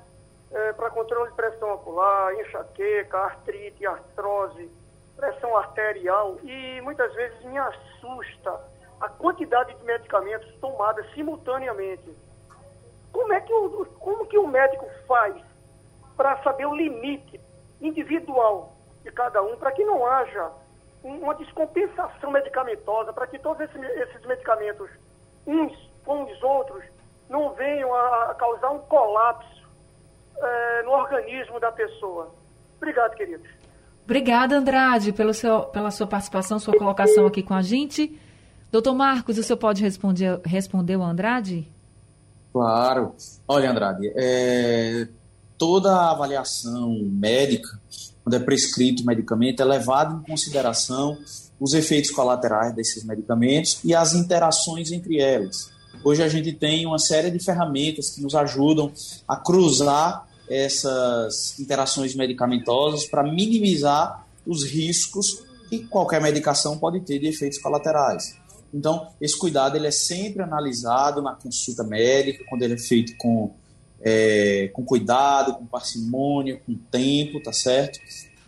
É, 0.51 0.74
para 0.74 0.89
controle 0.91 1.29
de 1.32 1.36
pressão 1.36 1.74
ocular, 1.74 2.34
enxaqueca, 2.36 3.17
artrite, 3.17 3.86
artrose, 3.86 4.72
pressão 5.15 5.58
arterial 5.58 6.38
e 6.44 6.79
muitas 6.82 7.13
vezes 7.15 7.44
me 7.44 7.58
assusta 7.58 8.62
a 9.01 9.10
quantidade 9.10 9.74
de 9.74 9.84
medicamentos 9.84 10.50
tomados 10.62 11.05
simultaneamente. 11.13 12.15
Como 13.12 13.34
é 13.34 13.41
que 13.41 13.53
o, 13.53 13.86
como 14.00 14.25
que 14.27 14.38
o 14.38 14.48
médico 14.48 14.88
faz 15.08 15.36
para 16.15 16.41
saber 16.44 16.65
o 16.65 16.75
limite 16.75 17.41
individual 17.82 18.74
de 19.03 19.12
cada 19.12 19.41
um, 19.41 19.58
para 19.58 19.72
que 19.72 19.84
não 19.84 20.05
haja 20.05 20.51
uma 21.05 21.35
descompensação 21.35 22.31
medicamentosa, 22.31 23.13
para 23.13 23.27
que 23.27 23.38
todos 23.38 23.62
esses, 23.62 23.81
esses 23.81 24.25
medicamentos, 24.25 24.89
uns 25.45 25.71
com 26.03 26.24
os 26.24 26.43
outros, 26.43 26.83
não 27.29 27.53
venham 27.53 27.93
a 27.93 28.35
causar 28.35 28.71
um 28.71 28.79
colapso 28.79 29.63
é, 30.38 30.83
no 30.83 30.91
organismo 30.91 31.59
da 31.59 31.71
pessoa. 31.71 32.33
Obrigado, 32.77 33.15
queridos. 33.15 33.47
Obrigada, 34.03 34.57
Andrade, 34.57 35.12
pelo 35.12 35.33
seu, 35.33 35.63
pela 35.63 35.89
sua 35.89 36.05
participação, 36.05 36.59
sua 36.59 36.77
colocação 36.77 37.25
aqui 37.25 37.41
com 37.41 37.53
a 37.53 37.62
gente. 37.62 38.19
Doutor 38.71 38.93
Marcos, 38.93 39.38
o 39.38 39.43
senhor 39.43 39.57
pode 39.57 39.81
responder, 39.83 40.39
responder 40.45 40.95
o 40.95 41.03
Andrade? 41.03 41.67
Claro. 42.51 43.15
Olha, 43.47 43.71
Andrade, 43.71 44.12
é, 44.15 45.07
toda 45.57 45.91
a 45.91 46.12
avaliação 46.12 46.95
médica, 47.03 47.67
quando 48.25 48.38
é 48.38 48.39
prescrito 48.39 49.03
o 49.03 49.05
medicamento, 49.05 49.62
é 49.62 49.65
levado 49.65 50.20
em 50.20 50.27
consideração 50.27 51.15
os 51.60 51.75
efeitos 51.75 52.10
colaterais 52.10 52.74
desses 52.74 53.03
medicamentos 53.03 53.79
e 53.84 53.94
as 53.94 54.15
interações 54.15 54.91
entre 54.91 55.20
elas. 55.20 55.70
Hoje 56.03 56.24
a 56.24 56.27
gente 56.27 56.51
tem 56.51 56.88
uma 56.88 56.98
série 56.98 57.29
de 57.29 57.38
ferramentas 57.38 58.10
que 58.10 58.24
nos 58.24 58.34
ajudam 58.34 58.91
a 59.27 59.38
cruzar 59.38 60.27
essas 60.50 61.60
interações 61.60 62.15
medicamentosas 62.15 63.05
para 63.05 63.22
minimizar 63.22 64.25
os 64.46 64.63
riscos 64.63 65.44
que 65.70 65.86
qualquer 65.86 66.20
medicação 66.20 66.79
pode 66.79 67.01
ter 67.01 67.20
de 67.20 67.27
efeitos 67.27 67.60
colaterais. 67.60 68.36
Então, 68.74 69.08
esse 69.22 69.38
cuidado 69.38 69.77
ele 69.77 69.88
é 69.88 69.91
sempre 69.91 70.41
analisado 70.41 71.22
na 71.22 71.34
consulta 71.36 71.84
médica, 71.84 72.44
quando 72.50 72.63
ele 72.63 72.74
é 72.74 72.77
feito 72.77 73.15
com, 73.17 73.53
é, 74.01 74.69
com 74.73 74.83
cuidado, 74.83 75.53
com 75.55 75.65
parcimônia, 75.65 76.61
com 76.65 76.75
tempo, 76.75 77.41
tá 77.41 77.53
certo? 77.53 77.99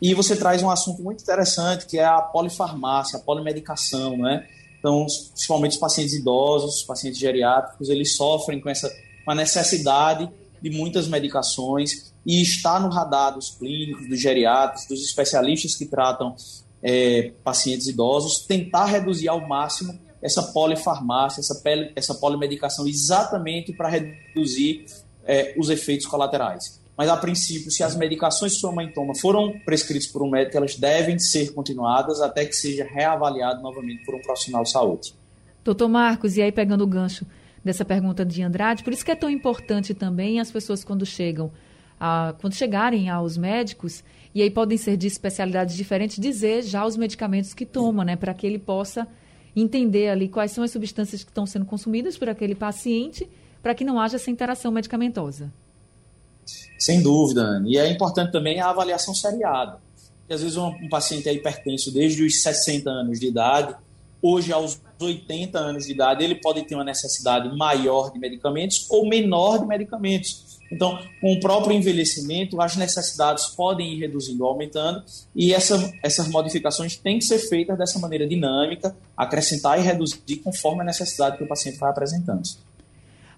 E 0.01 0.13
você 0.13 0.35
traz 0.35 0.61
um 0.61 0.69
assunto 0.69 1.01
muito 1.01 1.21
interessante, 1.21 1.85
que 1.85 1.97
é 1.97 2.05
a 2.05 2.21
polifarmácia, 2.21 3.17
a 3.17 3.21
polimedicação, 3.21 4.17
né? 4.17 4.47
Então, 4.79 5.05
principalmente 5.05 5.71
os 5.71 5.79
pacientes 5.79 6.13
idosos, 6.13 6.75
os 6.75 6.83
pacientes 6.83 7.19
geriátricos, 7.19 7.89
eles 7.89 8.15
sofrem 8.15 8.61
com 8.61 8.69
essa 8.69 8.89
uma 9.27 9.35
necessidade 9.35 10.29
de 10.61 10.69
muitas 10.69 11.07
medicações 11.07 12.13
e 12.25 12.41
está 12.41 12.79
no 12.79 12.87
radar 12.87 13.33
dos 13.33 13.49
clínicos, 13.51 14.07
dos 14.07 14.21
geriatras, 14.21 14.87
dos 14.87 15.03
especialistas 15.03 15.75
que 15.75 15.85
tratam 15.85 16.33
é, 16.81 17.33
pacientes 17.43 17.87
idosos, 17.87 18.45
tentar 18.45 18.85
reduzir 18.85 19.27
ao 19.27 19.45
máximo 19.45 19.99
essa 20.21 20.41
polifarmácia, 20.41 21.41
essa, 21.41 21.61
essa 21.95 22.15
polimedicação, 22.15 22.87
exatamente 22.87 23.73
para 23.73 23.89
reduzir 23.89 24.85
é, 25.27 25.53
os 25.57 25.69
efeitos 25.69 26.07
colaterais. 26.07 26.81
Mas, 26.97 27.09
a 27.09 27.17
princípio, 27.17 27.69
se 27.69 27.83
as 27.83 27.95
medicações 27.95 28.53
que 28.53 28.59
sua 28.59 28.71
mãe 28.71 28.91
toma 28.91 29.13
foram 29.13 29.59
prescritas 29.59 30.07
por 30.07 30.23
um 30.23 30.29
médico, 30.31 30.57
elas 30.57 30.75
devem 30.75 31.19
ser 31.19 31.53
continuadas 31.53 32.21
até 32.21 32.43
que 32.43 32.53
seja 32.53 32.83
reavaliado 32.83 33.61
novamente 33.61 34.03
por 34.03 34.15
um 34.15 34.19
profissional 34.19 34.63
de 34.63 34.71
saúde. 34.71 35.13
Doutor 35.63 35.87
Marcos, 35.89 36.37
e 36.37 36.41
aí 36.41 36.51
pegando 36.51 36.83
o 36.83 36.87
gancho 36.87 37.23
dessa 37.63 37.85
pergunta 37.85 38.25
de 38.25 38.41
Andrade, 38.41 38.83
por 38.83 38.93
isso 38.93 39.05
que 39.05 39.11
é 39.11 39.15
tão 39.15 39.29
importante 39.29 39.93
também 39.93 40.39
as 40.39 40.49
pessoas 40.49 40.83
quando 40.83 41.05
chegam, 41.05 41.51
a, 41.99 42.33
quando 42.41 42.53
chegarem 42.53 43.09
aos 43.09 43.37
médicos, 43.37 44.03
e 44.33 44.41
aí 44.41 44.49
podem 44.49 44.77
ser 44.77 44.97
de 44.97 45.05
especialidades 45.05 45.75
diferentes, 45.75 46.17
dizer 46.17 46.63
já 46.63 46.85
os 46.85 46.97
medicamentos 46.97 47.53
que 47.53 47.65
toma, 47.65 48.05
né, 48.05 48.15
para 48.15 48.33
que 48.33 48.47
ele 48.47 48.57
possa 48.57 49.07
entender 49.55 50.09
ali 50.09 50.27
quais 50.29 50.51
são 50.51 50.63
as 50.63 50.71
substâncias 50.71 51.23
que 51.23 51.29
estão 51.29 51.45
sendo 51.45 51.65
consumidas 51.65 52.17
por 52.17 52.29
aquele 52.29 52.55
paciente, 52.55 53.29
para 53.67 53.75
que 53.75 53.83
não 53.83 53.99
haja 53.99 54.15
essa 54.15 54.31
interação 54.31 54.71
medicamentosa. 54.71 55.51
Sem 56.79 57.03
dúvida, 57.03 57.41
Anne. 57.41 57.73
E 57.73 57.77
é 57.77 57.91
importante 57.91 58.31
também 58.31 58.61
a 58.61 58.69
avaliação 58.69 59.13
seriada. 59.13 59.77
Porque 60.19 60.33
às 60.33 60.41
vezes 60.41 60.55
um, 60.55 60.67
um 60.67 60.87
paciente 60.87 61.27
é 61.27 61.33
hipertenso 61.33 61.93
desde 61.93 62.23
os 62.23 62.41
60 62.41 62.89
anos 62.89 63.19
de 63.19 63.27
idade, 63.27 63.75
hoje 64.21 64.53
aos 64.53 64.79
80 64.97 65.59
anos 65.59 65.85
de 65.85 65.91
idade, 65.91 66.23
ele 66.23 66.35
pode 66.35 66.63
ter 66.63 66.75
uma 66.75 66.85
necessidade 66.85 67.53
maior 67.57 68.09
de 68.09 68.19
medicamentos 68.19 68.87
ou 68.89 69.05
menor 69.05 69.59
de 69.59 69.65
medicamentos. 69.65 70.59
Então, 70.71 70.97
com 71.19 71.33
o 71.33 71.39
próprio 71.41 71.75
envelhecimento, 71.75 72.61
as 72.61 72.77
necessidades 72.77 73.47
podem 73.47 73.95
ir 73.95 73.99
reduzindo 73.99 74.45
ou 74.45 74.51
aumentando, 74.51 75.03
e 75.35 75.53
essa, 75.53 75.93
essas 76.01 76.29
modificações 76.29 76.95
têm 76.95 77.19
que 77.19 77.25
ser 77.25 77.39
feitas 77.39 77.77
dessa 77.77 77.99
maneira 77.99 78.25
dinâmica, 78.25 78.95
acrescentar 79.15 79.77
e 79.77 79.81
reduzir 79.81 80.37
conforme 80.37 80.83
a 80.83 80.85
necessidade 80.85 81.37
que 81.37 81.43
o 81.43 81.47
paciente 81.47 81.77
vai 81.77 81.89
apresentando. 81.89 82.43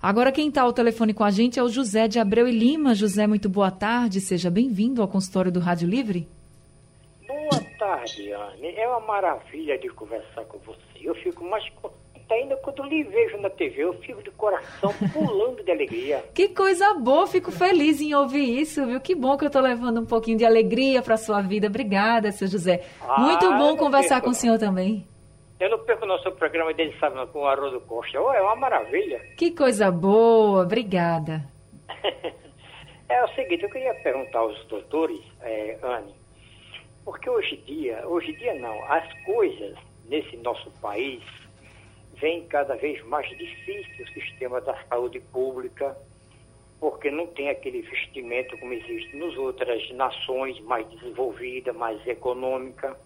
Agora 0.02 0.32
quem 0.32 0.48
está 0.48 0.62
ao 0.62 0.72
telefone 0.72 1.14
com 1.14 1.26
a 1.26 1.30
gente 1.30 1.60
é 1.60 1.64
o 1.64 1.68
José 1.68 2.08
de 2.08 2.20
Abreu 2.20 2.48
e 2.48 2.52
Lima. 2.52 2.96
José, 2.96 3.28
muito 3.28 3.50
boa 3.50 3.70
tarde. 3.70 4.22
Seja 4.22 4.50
bem-vindo 4.50 5.02
ao 5.02 5.10
consultório 5.10 5.52
do 5.52 5.60
Rádio 5.60 5.90
Livre. 5.90 6.26
Boa 7.28 7.62
tarde, 7.78 8.32
Anne. 8.32 8.68
É 8.78 8.88
uma 8.88 9.02
maravilha 9.02 9.78
de 9.78 9.90
conversar 9.90 10.46
com 10.46 10.58
você. 10.60 10.80
Eu 11.02 11.14
fico 11.16 11.44
mais 11.44 11.66
ainda 12.32 12.56
quando 12.58 12.84
lhe 12.84 13.04
vejo 13.04 13.38
na 13.38 13.50
TV, 13.50 13.84
eu 13.84 13.94
fico 13.96 14.24
de 14.24 14.32
coração 14.32 14.94
pulando 15.12 15.64
de 15.64 15.72
alegria. 15.72 16.24
Que 16.34 16.50
coisa 16.50 16.94
boa, 16.94 17.28
fico 17.28 17.52
feliz 17.52 18.00
em 18.00 18.14
ouvir 18.14 18.62
isso, 18.62 18.86
viu? 18.86 19.02
Que 19.02 19.16
bom 19.16 19.36
que 19.36 19.44
eu 19.44 19.48
estou 19.48 19.62
levando 19.62 20.00
um 20.00 20.06
pouquinho 20.06 20.38
de 20.38 20.46
alegria 20.46 21.02
para 21.02 21.18
sua 21.18 21.42
vida. 21.42 21.68
Obrigada, 21.68 22.32
seu 22.32 22.48
José. 22.48 22.86
Ah, 23.02 23.20
Muito 23.20 23.50
bom 23.58 23.76
conversar 23.76 24.22
com 24.22 24.30
o 24.30 24.34
senhor 24.34 24.58
também. 24.60 25.06
Eu 25.60 25.70
não 25.70 25.80
perco 25.80 26.06
o 26.06 26.08
nosso 26.08 26.32
programa 26.32 26.74
dele, 26.74 26.96
sabe, 27.02 27.18
com 27.28 27.40
o 27.40 27.46
Haroldo 27.46 27.82
Costa. 27.82 28.22
Oh, 28.22 28.32
é 28.32 28.42
uma 28.42 28.56
maravilha. 28.56 29.20
Que 29.36 29.52
coisa 29.52 29.92
boa, 29.92 30.64
obrigada. 30.64 31.44
é 33.10 33.24
o 33.26 33.28
seguinte, 33.36 33.64
eu 33.64 33.70
queria 33.70 33.94
perguntar 33.96 34.40
aos 34.40 34.64
doutores, 34.68 35.20
é, 35.42 35.78
Anne, 35.84 36.16
porque 37.04 37.30
hoje 37.30 37.56
em 37.56 37.74
dia, 37.74 38.08
hoje 38.08 38.32
em 38.32 38.36
dia 38.36 38.54
não, 38.56 38.86
as 38.86 39.06
coisas 39.26 39.78
nesse 40.06 40.38
nosso 40.38 40.72
país 40.80 41.22
vem 42.14 42.48
cada 42.48 42.76
vez 42.76 43.04
mais 43.06 43.28
difícil 43.38 44.06
o 44.06 44.10
sistema 44.14 44.62
da 44.62 44.78
saúde 44.88 45.20
pública, 45.20 45.98
porque 46.80 47.12
não 47.12 47.28
tem 47.28 47.50
aquele 47.50 47.80
investimento 47.80 48.58
como 48.60 48.72
existe 48.72 49.14
nas 49.18 49.36
outras 49.36 49.92
nações 49.92 50.58
mais 50.62 50.88
desenvolvidas, 50.88 51.76
mais 51.76 52.06
econômica, 52.08 52.98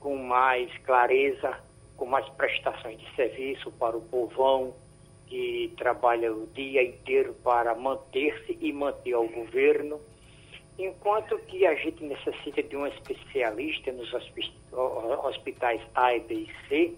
com 0.00 0.16
mais 0.16 0.74
clareza 0.78 1.58
com 1.96 2.06
mais 2.06 2.28
prestações 2.30 2.98
de 2.98 3.14
serviço 3.14 3.70
para 3.72 3.96
o 3.96 4.02
povão 4.02 4.74
que 5.26 5.72
trabalha 5.76 6.32
o 6.32 6.46
dia 6.48 6.82
inteiro 6.82 7.34
para 7.42 7.74
manter-se 7.74 8.58
e 8.60 8.72
manter 8.72 9.14
o 9.14 9.28
governo, 9.28 10.00
enquanto 10.78 11.38
que 11.46 11.66
a 11.66 11.74
gente 11.74 12.04
necessita 12.04 12.62
de 12.62 12.76
um 12.76 12.86
especialista 12.86 13.92
nos 13.92 14.12
hospitais 15.24 15.80
A, 15.94 16.18
B 16.18 16.34
e 16.34 16.68
C, 16.68 16.94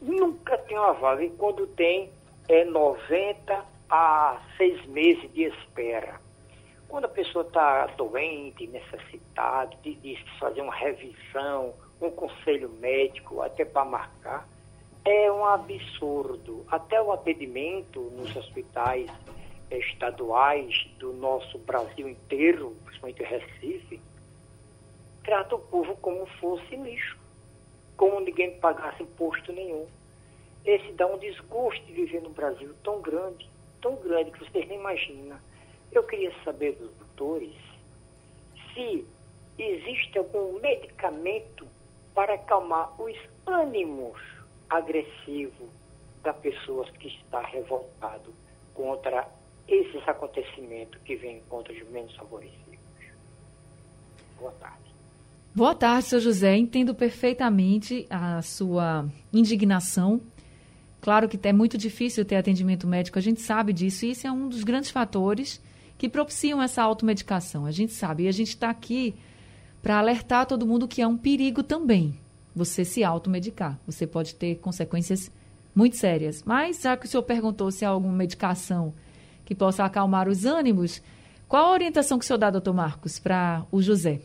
nunca 0.00 0.56
tem 0.58 0.78
uma 0.78 0.92
vaga, 0.94 1.24
e 1.24 1.30
quando 1.30 1.66
tem 1.68 2.10
é 2.48 2.64
90 2.64 3.64
a 3.88 4.40
6 4.56 4.86
meses 4.86 5.32
de 5.32 5.44
espera. 5.44 6.20
Quando 6.88 7.04
a 7.04 7.08
pessoa 7.08 7.44
está 7.44 7.86
doente, 7.86 8.66
necessitada 8.66 9.76
de, 9.82 9.94
de 9.94 10.18
fazer 10.40 10.60
uma 10.60 10.74
revisão, 10.74 11.72
um 12.00 12.10
conselho 12.10 12.70
médico, 12.80 13.42
até 13.42 13.64
para 13.64 13.84
marcar, 13.84 14.48
é 15.04 15.30
um 15.30 15.44
absurdo. 15.44 16.64
Até 16.68 17.00
o 17.00 17.12
atendimento 17.12 18.00
nos 18.16 18.34
hospitais 18.34 19.10
estaduais 19.70 20.88
do 20.98 21.12
nosso 21.12 21.58
Brasil 21.58 22.08
inteiro, 22.08 22.76
principalmente 22.84 23.22
Recife, 23.22 24.00
trata 25.24 25.54
o 25.54 25.60
povo 25.60 25.96
como 25.96 26.26
fosse 26.40 26.74
lixo, 26.76 27.18
como 27.96 28.20
ninguém 28.20 28.58
pagasse 28.58 29.02
imposto 29.02 29.52
nenhum. 29.52 29.86
Esse 30.64 30.92
dá 30.92 31.06
um 31.06 31.18
desgosto 31.18 31.84
de 31.86 31.92
viver 31.92 32.20
no 32.20 32.30
Brasil 32.30 32.74
tão 32.82 33.00
grande, 33.00 33.48
tão 33.80 33.96
grande 33.96 34.30
que 34.30 34.40
vocês 34.40 34.66
nem 34.68 34.78
imaginam. 34.78 35.38
eu 35.92 36.02
queria 36.04 36.32
saber 36.44 36.72
dos 36.72 36.90
doutores 36.92 37.54
se 38.74 39.06
existe 39.58 40.18
algum 40.18 40.58
medicamento 40.60 41.66
para 42.20 42.34
acalmar 42.34 42.92
os 43.00 43.16
ânimos 43.46 44.20
agressivos 44.68 45.70
da 46.22 46.34
pessoa 46.34 46.84
que 46.98 47.08
está 47.08 47.40
revoltado 47.40 48.34
contra 48.74 49.26
esses 49.66 50.06
acontecimentos 50.06 51.00
que 51.02 51.16
vêm 51.16 51.40
contra 51.48 51.72
os 51.72 51.82
menos 51.88 52.14
favorecidos. 52.16 52.78
Boa 54.38 54.52
tarde. 54.52 54.90
Boa 55.54 55.74
tarde, 55.74 56.08
seu 56.08 56.20
José. 56.20 56.54
Entendo 56.58 56.94
perfeitamente 56.94 58.06
a 58.10 58.42
sua 58.42 59.08
indignação. 59.32 60.20
Claro 61.00 61.26
que 61.26 61.40
é 61.48 61.54
muito 61.54 61.78
difícil 61.78 62.22
ter 62.26 62.36
atendimento 62.36 62.86
médico, 62.86 63.18
a 63.18 63.22
gente 63.22 63.40
sabe 63.40 63.72
disso, 63.72 64.04
e 64.04 64.10
esse 64.10 64.26
é 64.26 64.30
um 64.30 64.46
dos 64.46 64.62
grandes 64.62 64.90
fatores 64.90 65.58
que 65.96 66.06
propiciam 66.06 66.60
essa 66.60 66.82
automedicação. 66.82 67.64
A 67.64 67.70
gente 67.70 67.94
sabe, 67.94 68.24
e 68.24 68.28
a 68.28 68.32
gente 68.32 68.48
está 68.48 68.68
aqui 68.68 69.14
para 69.82 69.98
alertar 69.98 70.46
todo 70.46 70.66
mundo 70.66 70.88
que 70.88 71.00
é 71.00 71.06
um 71.06 71.16
perigo 71.16 71.62
também 71.62 72.18
você 72.54 72.84
se 72.84 73.02
automedicar. 73.04 73.78
Você 73.86 74.06
pode 74.06 74.34
ter 74.34 74.56
consequências 74.56 75.30
muito 75.74 75.96
sérias. 75.96 76.42
Mas, 76.44 76.80
já 76.82 76.96
que 76.96 77.06
o 77.06 77.08
senhor 77.08 77.22
perguntou 77.22 77.70
se 77.70 77.84
há 77.84 77.88
alguma 77.88 78.12
medicação 78.12 78.92
que 79.44 79.54
possa 79.54 79.84
acalmar 79.84 80.28
os 80.28 80.44
ânimos, 80.44 81.00
qual 81.48 81.66
a 81.66 81.72
orientação 81.72 82.18
que 82.18 82.24
o 82.24 82.26
senhor 82.26 82.38
dá, 82.38 82.50
doutor 82.50 82.74
Marcos, 82.74 83.18
para 83.18 83.64
o 83.70 83.80
José? 83.80 84.20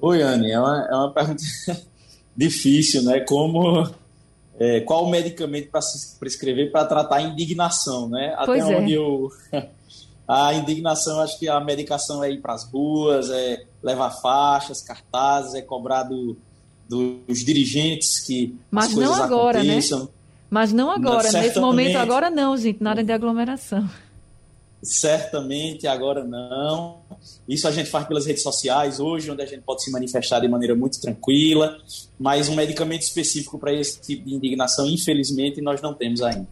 Oi, 0.00 0.22
Anne, 0.22 0.50
é 0.50 0.58
uma, 0.58 0.88
é 0.90 0.94
uma 0.94 1.12
pergunta 1.12 1.42
difícil, 2.36 3.04
né? 3.04 3.20
Como 3.20 3.88
é, 4.58 4.80
qual 4.80 5.04
o 5.04 5.10
medicamento 5.10 5.70
para 5.70 5.80
se 5.80 6.18
prescrever 6.18 6.72
para 6.72 6.84
tratar 6.84 7.16
a 7.16 7.22
indignação, 7.22 8.08
né? 8.08 8.34
Pois 8.44 8.64
Até 8.64 8.72
é. 8.72 8.78
onde 8.78 8.92
eu 8.94 9.30
a 10.32 10.54
indignação, 10.54 11.20
acho 11.20 11.38
que 11.38 11.46
a 11.46 11.60
medicação 11.60 12.24
é 12.24 12.30
ir 12.30 12.40
para 12.40 12.54
as 12.54 12.64
ruas, 12.64 13.28
é 13.28 13.64
levar 13.82 14.10
faixas, 14.10 14.80
cartazes, 14.80 15.52
é 15.54 15.60
cobrar 15.60 16.04
do, 16.04 16.36
dos 16.88 17.44
dirigentes 17.44 18.20
que 18.20 18.54
Mas 18.70 18.86
as 18.86 18.94
coisas 18.94 19.16
não 19.18 19.22
agora, 19.22 19.62
né? 19.62 19.72
aconteçam. 19.72 20.08
Mas 20.48 20.72
não 20.72 20.90
agora, 20.90 21.30
nesse 21.32 21.60
momento 21.60 21.96
agora 21.96 22.30
não, 22.30 22.56
gente, 22.56 22.82
na 22.82 22.90
área 22.90 23.04
de 23.04 23.12
aglomeração. 23.12 23.88
Certamente, 24.82 25.86
agora 25.86 26.24
não. 26.24 26.96
Isso 27.46 27.68
a 27.68 27.70
gente 27.70 27.90
faz 27.90 28.06
pelas 28.06 28.24
redes 28.24 28.42
sociais 28.42 29.00
hoje, 29.00 29.30
onde 29.30 29.42
a 29.42 29.46
gente 29.46 29.62
pode 29.62 29.84
se 29.84 29.90
manifestar 29.90 30.40
de 30.40 30.48
maneira 30.48 30.74
muito 30.74 30.98
tranquila, 31.00 31.78
mas 32.18 32.48
um 32.48 32.54
medicamento 32.54 33.02
específico 33.02 33.58
para 33.58 33.72
esse 33.72 34.00
tipo 34.00 34.26
de 34.26 34.34
indignação, 34.34 34.86
infelizmente, 34.86 35.60
nós 35.60 35.80
não 35.82 35.92
temos 35.92 36.22
ainda. 36.22 36.48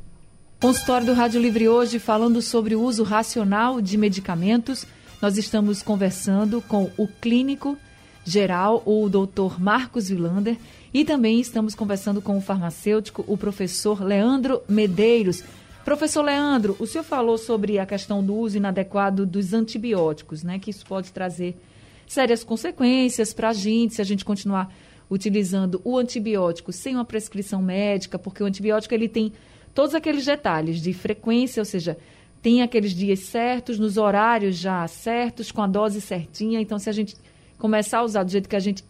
Consultório 0.61 1.07
do 1.07 1.15
Rádio 1.15 1.41
Livre 1.41 1.71
hoje 1.71 1.99
falando 1.99 2.43
sobre 2.43 2.77
o 2.77 2.83
uso 2.83 3.03
racional 3.03 3.81
de 3.81 3.97
medicamentos. 3.97 4.87
Nós 5.23 5.39
estamos 5.39 5.83
conversando 5.83 6.61
com 6.61 6.91
o 6.99 7.09
clínico 7.09 7.79
geral, 8.27 8.83
o 8.85 9.09
doutor 9.09 9.59
Marcos 9.59 10.11
Vilander, 10.11 10.59
e 10.93 11.03
também 11.03 11.41
estamos 11.41 11.75
conversando 11.75 12.21
com 12.21 12.37
o 12.37 12.43
farmacêutico, 12.43 13.25
o 13.27 13.39
professor 13.39 14.05
Leandro 14.05 14.61
Medeiros. 14.69 15.43
Professor 15.83 16.21
Leandro, 16.21 16.77
o 16.79 16.87
senhor 16.87 17.05
falou 17.05 17.39
sobre 17.39 17.79
a 17.79 17.87
questão 17.87 18.23
do 18.23 18.35
uso 18.35 18.59
inadequado 18.59 19.25
dos 19.25 19.55
antibióticos, 19.55 20.43
né? 20.43 20.59
Que 20.59 20.69
isso 20.69 20.85
pode 20.85 21.11
trazer 21.11 21.59
sérias 22.07 22.45
consequências 22.45 23.33
para 23.33 23.49
a 23.49 23.55
gente 23.55 23.95
se 23.95 24.03
a 24.03 24.05
gente 24.05 24.27
continuar 24.27 24.71
utilizando 25.09 25.81
o 25.83 25.97
antibiótico 25.97 26.71
sem 26.71 26.97
uma 26.97 27.05
prescrição 27.07 27.63
médica, 27.63 28.19
porque 28.19 28.43
o 28.43 28.47
antibiótico 28.47 28.93
ele 28.93 29.09
tem 29.09 29.33
todos 29.75 29.95
aqueles 29.95 30.25
detalhes 30.25 30.81
de 30.81 30.93
frequência, 30.93 31.61
ou 31.61 31.65
seja, 31.65 31.97
tem 32.43 32.63
aqueles 32.63 32.93
dias 32.93 33.21
certos, 33.21 33.79
nos 33.79 33.97
horários 33.97 34.57
já 34.57 34.87
certos, 34.89 35.53
com 35.53 35.63
a 35.63 35.67
dose 35.67 36.01
certinha. 36.01 36.61
Então, 36.61 36.79
se 36.79 36.89
a 36.89 36.93
gente 36.93 37.17
começar 37.59 37.99
a 37.99 38.05
usar 38.05 38.23
do 38.23 38.31
jeito 38.31 38.49
que 38.49 38.57
a 38.57 38.61
gente 38.61 38.85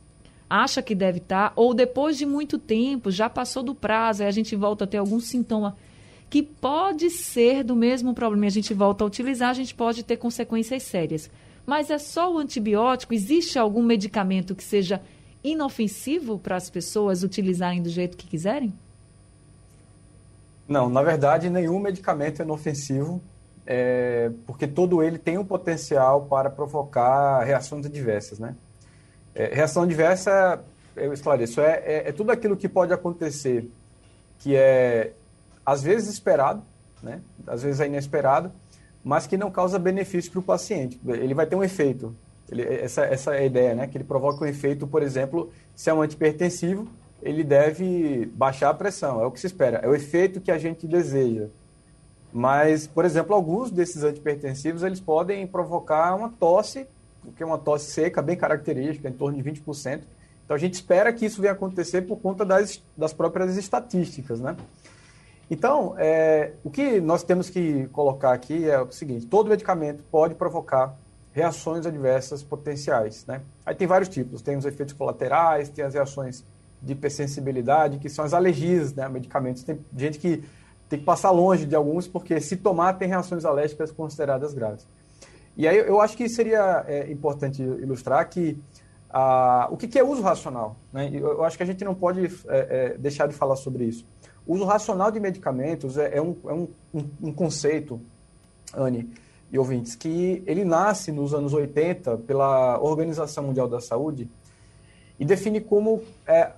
acha 0.49 0.83
que 0.83 0.95
deve 0.95 1.19
estar, 1.19 1.53
ou 1.55 1.75
depois 1.75 2.17
de 2.17 2.27
muito 2.27 2.59
tempo, 2.59 3.11
já 3.11 3.29
passou 3.29 3.63
do 3.63 3.75
prazo, 3.75 4.23
aí 4.23 4.29
a 4.29 4.33
gente 4.33 4.57
volta 4.57 4.85
a 4.85 4.87
ter 4.87 4.99
algum 4.99 5.21
sintoma 5.21 5.77
que 6.29 6.43
pode 6.43 7.11
ser 7.11 7.65
do 7.65 7.75
mesmo 7.75 8.15
problema, 8.15 8.47
e 8.47 8.49
a 8.49 8.53
gente 8.53 8.73
volta 8.73 9.03
a 9.03 9.07
utilizar, 9.07 9.51
a 9.51 9.55
gente 9.55 9.75
pode 9.75 10.05
ter 10.05 10.17
consequências 10.17 10.85
sérias. 10.85 11.29
Mas 11.67 11.91
é 11.91 11.99
só 11.99 12.33
o 12.33 12.39
antibiótico? 12.39 13.13
Existe 13.13 13.59
algum 13.59 13.83
medicamento 13.83 14.55
que 14.55 14.63
seja 14.63 15.01
inofensivo 15.43 16.39
para 16.39 16.57
as 16.57 16.71
pessoas 16.71 17.25
utilizarem 17.25 17.83
do 17.83 17.89
jeito 17.89 18.17
que 18.17 18.29
quiserem? 18.29 18.73
Não, 20.71 20.89
na 20.89 21.03
verdade, 21.03 21.51
nenhum 21.51 21.81
medicamento 21.81 22.41
é 22.41 22.45
inofensivo, 22.45 23.21
é, 23.67 24.31
porque 24.47 24.69
todo 24.69 25.03
ele 25.03 25.19
tem 25.19 25.37
um 25.37 25.45
potencial 25.45 26.27
para 26.27 26.49
provocar 26.49 27.43
reações 27.43 27.85
adversas, 27.85 28.39
né? 28.39 28.55
É, 29.35 29.53
reação 29.53 29.83
adversa, 29.83 30.63
eu 30.95 31.13
esclareço, 31.13 31.61
é, 31.61 31.83
é, 31.85 32.09
é 32.11 32.13
tudo 32.13 32.31
aquilo 32.31 32.57
que 32.57 32.69
pode 32.69 32.93
acontecer 32.93 33.69
que 34.39 34.55
é, 34.55 35.13
às 35.67 35.83
vezes, 35.83 36.09
esperado, 36.09 36.63
né? 37.03 37.21
Às 37.49 37.65
vezes 37.65 37.81
é 37.81 37.87
inesperado, 37.87 38.53
mas 39.03 39.27
que 39.27 39.37
não 39.37 39.51
causa 39.51 39.77
benefício 39.77 40.31
para 40.31 40.39
o 40.39 40.43
paciente. 40.43 41.01
Ele 41.05 41.35
vai 41.35 41.47
ter 41.47 41.57
um 41.57 41.65
efeito. 41.65 42.15
Ele, 42.49 42.63
essa, 42.63 43.03
essa 43.03 43.35
é 43.35 43.41
a 43.41 43.45
ideia, 43.45 43.75
né? 43.75 43.89
Que 43.89 43.99
ele 43.99 44.05
provoca 44.05 44.45
um 44.45 44.47
efeito, 44.47 44.87
por 44.87 45.03
exemplo, 45.03 45.51
se 45.75 45.91
é 45.91 45.95
um 45.95 46.01
antipertensivo, 46.01 46.87
ele 47.23 47.45
deve 47.45 48.27
baixar 48.35 48.71
a 48.71 48.75
pressão, 48.75 49.23
é 49.23 49.27
o 49.27 49.31
que 49.31 49.41
se 49.41 49.47
espera, 49.47 49.79
é 49.79 49.89
o 49.89 49.95
efeito 49.95 50.41
que 50.41 50.51
a 50.51 50.59
gente 50.59 50.87
deseja. 50.87 51.49
Mas, 52.33 52.87
por 52.87 53.05
exemplo, 53.05 53.35
alguns 53.35 53.71
desses 53.71 54.05
antipertensivos, 54.05 54.83
eles 54.83 55.01
podem 55.01 55.47
provocar 55.47 56.15
uma 56.15 56.29
tosse, 56.29 56.87
que 57.37 57.43
é 57.43 57.47
uma 57.47 57.59
tosse 57.59 57.91
seca, 57.91 58.23
bem 58.23 58.37
característica, 58.37 59.09
em 59.09 59.13
torno 59.13 59.41
de 59.41 59.51
20%. 59.51 60.01
Então, 60.45 60.55
a 60.55 60.59
gente 60.59 60.75
espera 60.75 61.13
que 61.13 61.27
isso 61.27 61.41
venha 61.41 61.53
acontecer 61.53 62.03
por 62.03 62.17
conta 62.19 62.45
das, 62.45 62.83
das 62.97 63.13
próprias 63.13 63.57
estatísticas, 63.57 64.41
né? 64.41 64.57
Então, 65.51 65.97
é, 65.99 66.53
o 66.63 66.71
que 66.71 67.01
nós 67.01 67.25
temos 67.25 67.51
que 67.51 67.89
colocar 67.89 68.33
aqui 68.33 68.71
é 68.71 68.81
o 68.81 68.91
seguinte, 68.93 69.27
todo 69.27 69.51
medicamento 69.51 70.03
pode 70.11 70.35
provocar 70.37 70.95
reações 71.33 71.87
adversas 71.87 72.43
potenciais, 72.43 73.27
né? 73.27 73.41
Aí 73.67 73.75
tem 73.75 73.87
vários 73.87 74.09
tipos, 74.09 74.43
tem 74.43 74.57
os 74.57 74.65
efeitos 74.65 74.95
colaterais, 74.95 75.69
tem 75.69 75.85
as 75.85 75.95
reações 75.95 76.45
de 76.83 76.93
hipersensibilidade, 76.93 77.99
que 77.99 78.09
são 78.09 78.25
as 78.25 78.33
alergias 78.33 78.95
né, 78.95 79.05
a 79.05 79.09
medicamentos. 79.09 79.63
Tem 79.63 79.79
gente 79.97 80.19
que 80.19 80.43
tem 80.89 80.99
que 80.99 81.05
passar 81.05 81.31
longe 81.31 81.67
de 81.67 81.77
alguns, 81.77 82.09
porque 82.09 82.41
se 82.41 82.57
tomar 82.57 82.95
tem 82.95 83.09
reações 83.09 83.45
alérgicas 83.45 83.93
consideradas 83.93 84.53
graves. 84.53 84.87
E 85.57 85.69
aí 85.69 85.77
eu 85.77 86.01
acho 86.01 86.17
que 86.17 86.29
seria 86.29 86.85
é, 86.89 87.11
importante 87.11 87.63
ilustrar 87.63 88.29
que 88.29 88.59
ah, 89.13 89.69
o 89.71 89.77
que, 89.77 89.89
que 89.89 89.99
é 89.99 90.05
uso 90.05 90.23
racional. 90.23 90.77
Né? 90.93 91.11
Eu, 91.13 91.45
acho 91.45 91.57
que 91.57 91.63
a 91.63 91.67
gente 91.67 91.85
não 91.85 91.95
pode 91.95 92.27
é, 92.27 92.31
é, 92.49 92.99
deixar 92.99 93.27
de 93.27 93.35
falar 93.35 93.57
sobre 93.57 93.85
isso. 93.85 94.07
O 94.47 94.55
uso 94.55 94.65
racional 94.65 95.11
de 95.11 95.21
medicamentos 95.21 95.99
é, 95.99 96.17
é 96.17 96.23
um, 96.23 96.37
é 96.45 96.53
um, 96.53 96.69
um, 96.95 97.11
um 97.23 97.33
conceito, 97.33 98.01
Anne 98.75 99.11
e 99.53 99.59
ouvintes, 99.59 99.97
que 99.97 100.43
ele 100.47 100.65
nasce 100.65 101.11
nos 101.11 101.35
anos 101.35 101.53
80 101.53 102.19
pela 102.19 102.81
Organização 102.81 103.45
Mundial 103.45 103.69
da 103.69 103.81
Saúde 103.81 104.31
e 105.19 105.25
define 105.25 105.61
como 105.61 106.03
é, 106.27 106.53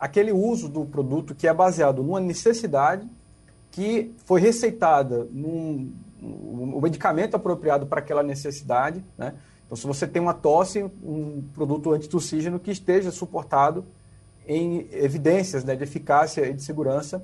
aquele 0.00 0.32
uso 0.32 0.68
do 0.68 0.86
produto 0.86 1.34
que 1.34 1.46
é 1.46 1.52
baseado 1.52 2.02
numa 2.02 2.20
necessidade 2.20 3.06
que 3.70 4.12
foi 4.24 4.40
receitada 4.40 5.28
num 5.30 5.92
o 6.22 6.80
medicamento 6.82 7.34
apropriado 7.34 7.86
para 7.86 8.00
aquela 8.00 8.22
necessidade, 8.22 9.02
né? 9.16 9.34
Então, 9.64 9.76
se 9.76 9.86
você 9.86 10.06
tem 10.06 10.20
uma 10.20 10.34
tosse, 10.34 10.82
um 10.82 11.44
produto 11.54 11.92
antitussígeno 11.92 12.58
que 12.58 12.72
esteja 12.72 13.12
suportado 13.12 13.84
em 14.44 14.88
evidências 14.90 15.62
né, 15.62 15.76
de 15.76 15.84
eficácia 15.84 16.44
e 16.44 16.52
de 16.52 16.60
segurança, 16.60 17.22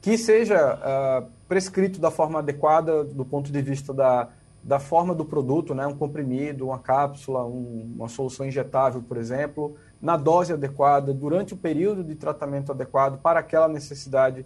que 0.00 0.16
seja 0.16 0.76
uh, 0.76 1.28
prescrito 1.48 2.00
da 2.00 2.08
forma 2.08 2.38
adequada 2.38 3.02
do 3.02 3.24
ponto 3.24 3.50
de 3.50 3.60
vista 3.60 3.92
da, 3.92 4.28
da 4.62 4.78
forma 4.78 5.12
do 5.12 5.24
produto, 5.24 5.74
né, 5.74 5.84
um 5.84 5.96
comprimido, 5.96 6.66
uma 6.66 6.78
cápsula, 6.78 7.44
um, 7.44 7.94
uma 7.96 8.08
solução 8.08 8.46
injetável, 8.46 9.02
por 9.02 9.16
exemplo, 9.16 9.74
na 10.02 10.16
dose 10.16 10.52
adequada, 10.52 11.14
durante 11.14 11.54
o 11.54 11.56
período 11.56 12.02
de 12.02 12.16
tratamento 12.16 12.72
adequado 12.72 13.20
para 13.22 13.38
aquela 13.38 13.68
necessidade 13.68 14.44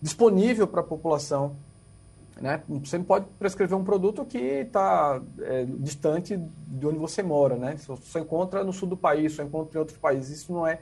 disponível 0.00 0.66
para 0.66 0.82
a 0.82 0.84
população. 0.84 1.56
Né? 2.38 2.62
Você 2.68 2.98
não 2.98 3.04
pode 3.04 3.24
prescrever 3.38 3.76
um 3.76 3.84
produto 3.84 4.24
que 4.26 4.38
está 4.38 5.20
é, 5.40 5.64
distante 5.78 6.36
de 6.36 6.86
onde 6.86 6.98
você 6.98 7.22
mora. 7.22 7.56
Né? 7.56 7.76
Só 7.78 8.18
encontra 8.18 8.62
no 8.62 8.74
sul 8.74 8.88
do 8.88 8.96
país, 8.96 9.32
só 9.32 9.42
encontra 9.42 9.78
em 9.78 9.80
outros 9.80 9.96
países. 9.96 10.42
Isso 10.42 10.52
não 10.52 10.66
é, 10.66 10.80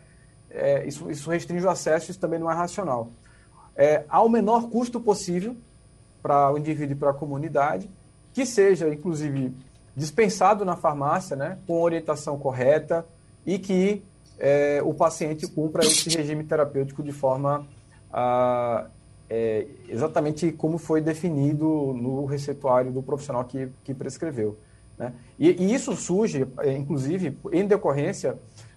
é 0.50 0.84
isso, 0.84 1.08
isso 1.10 1.30
restringe 1.30 1.64
o 1.64 1.70
acesso, 1.70 2.10
isso 2.10 2.20
também 2.20 2.40
não 2.40 2.50
é 2.50 2.54
racional. 2.54 3.10
É, 3.76 4.04
ao 4.08 4.28
menor 4.28 4.68
custo 4.68 5.00
possível 5.00 5.56
para 6.20 6.52
o 6.52 6.58
indivíduo 6.58 6.96
e 6.96 6.98
para 6.98 7.10
a 7.10 7.14
comunidade, 7.14 7.88
que 8.34 8.44
seja, 8.44 8.88
inclusive, 8.88 9.54
dispensado 9.96 10.64
na 10.64 10.76
farmácia, 10.76 11.36
né, 11.36 11.58
com 11.66 11.80
orientação 11.80 12.36
correta 12.38 13.06
e 13.46 13.58
que 13.58 14.02
é, 14.38 14.80
o 14.84 14.94
paciente 14.94 15.46
cumpra 15.46 15.84
esse 15.84 16.08
regime 16.16 16.44
terapêutico 16.44 17.02
de 17.02 17.12
forma 17.12 17.66
é, 19.28 19.66
exatamente 19.88 20.50
como 20.52 20.78
foi 20.78 21.00
definido 21.00 21.92
no 21.94 22.24
receituário 22.24 22.90
do 22.90 23.02
profissional 23.02 23.44
que, 23.44 23.68
que 23.84 23.92
prescreveu. 23.92 24.58
Né? 24.98 25.12
E, 25.38 25.50
e, 25.50 25.74
isso 25.74 25.94
surge, 25.94 26.46
é, 26.58 26.72
inclusive, 26.72 27.36
em 27.52 27.66
decorrência 27.66 28.36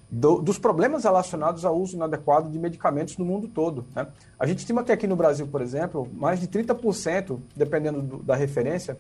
do, 0.10 0.42
dos 0.42 0.60
problemas 0.60 1.06
relacionados 1.06 1.64
ao 1.64 1.78
uso 1.78 1.96
inadequado 1.96 2.50
de 2.50 2.60
medicamentos 2.60 3.18
no 3.18 3.26
mundo 3.26 3.48
todo. 3.48 3.86
Né? 3.96 4.06
A 4.38 4.46
gente 4.46 4.60
estima 4.60 4.84
que 4.84 4.92
aqui 4.92 5.08
no 5.08 5.16
Brasil, 5.16 5.48
por 5.48 5.62
exemplo, 5.62 6.08
mais 6.14 6.40
de 6.40 6.48
30%, 6.48 7.40
dependendo 7.56 8.02
do, 8.02 8.18
da 8.18 8.36
referência, 8.36 8.98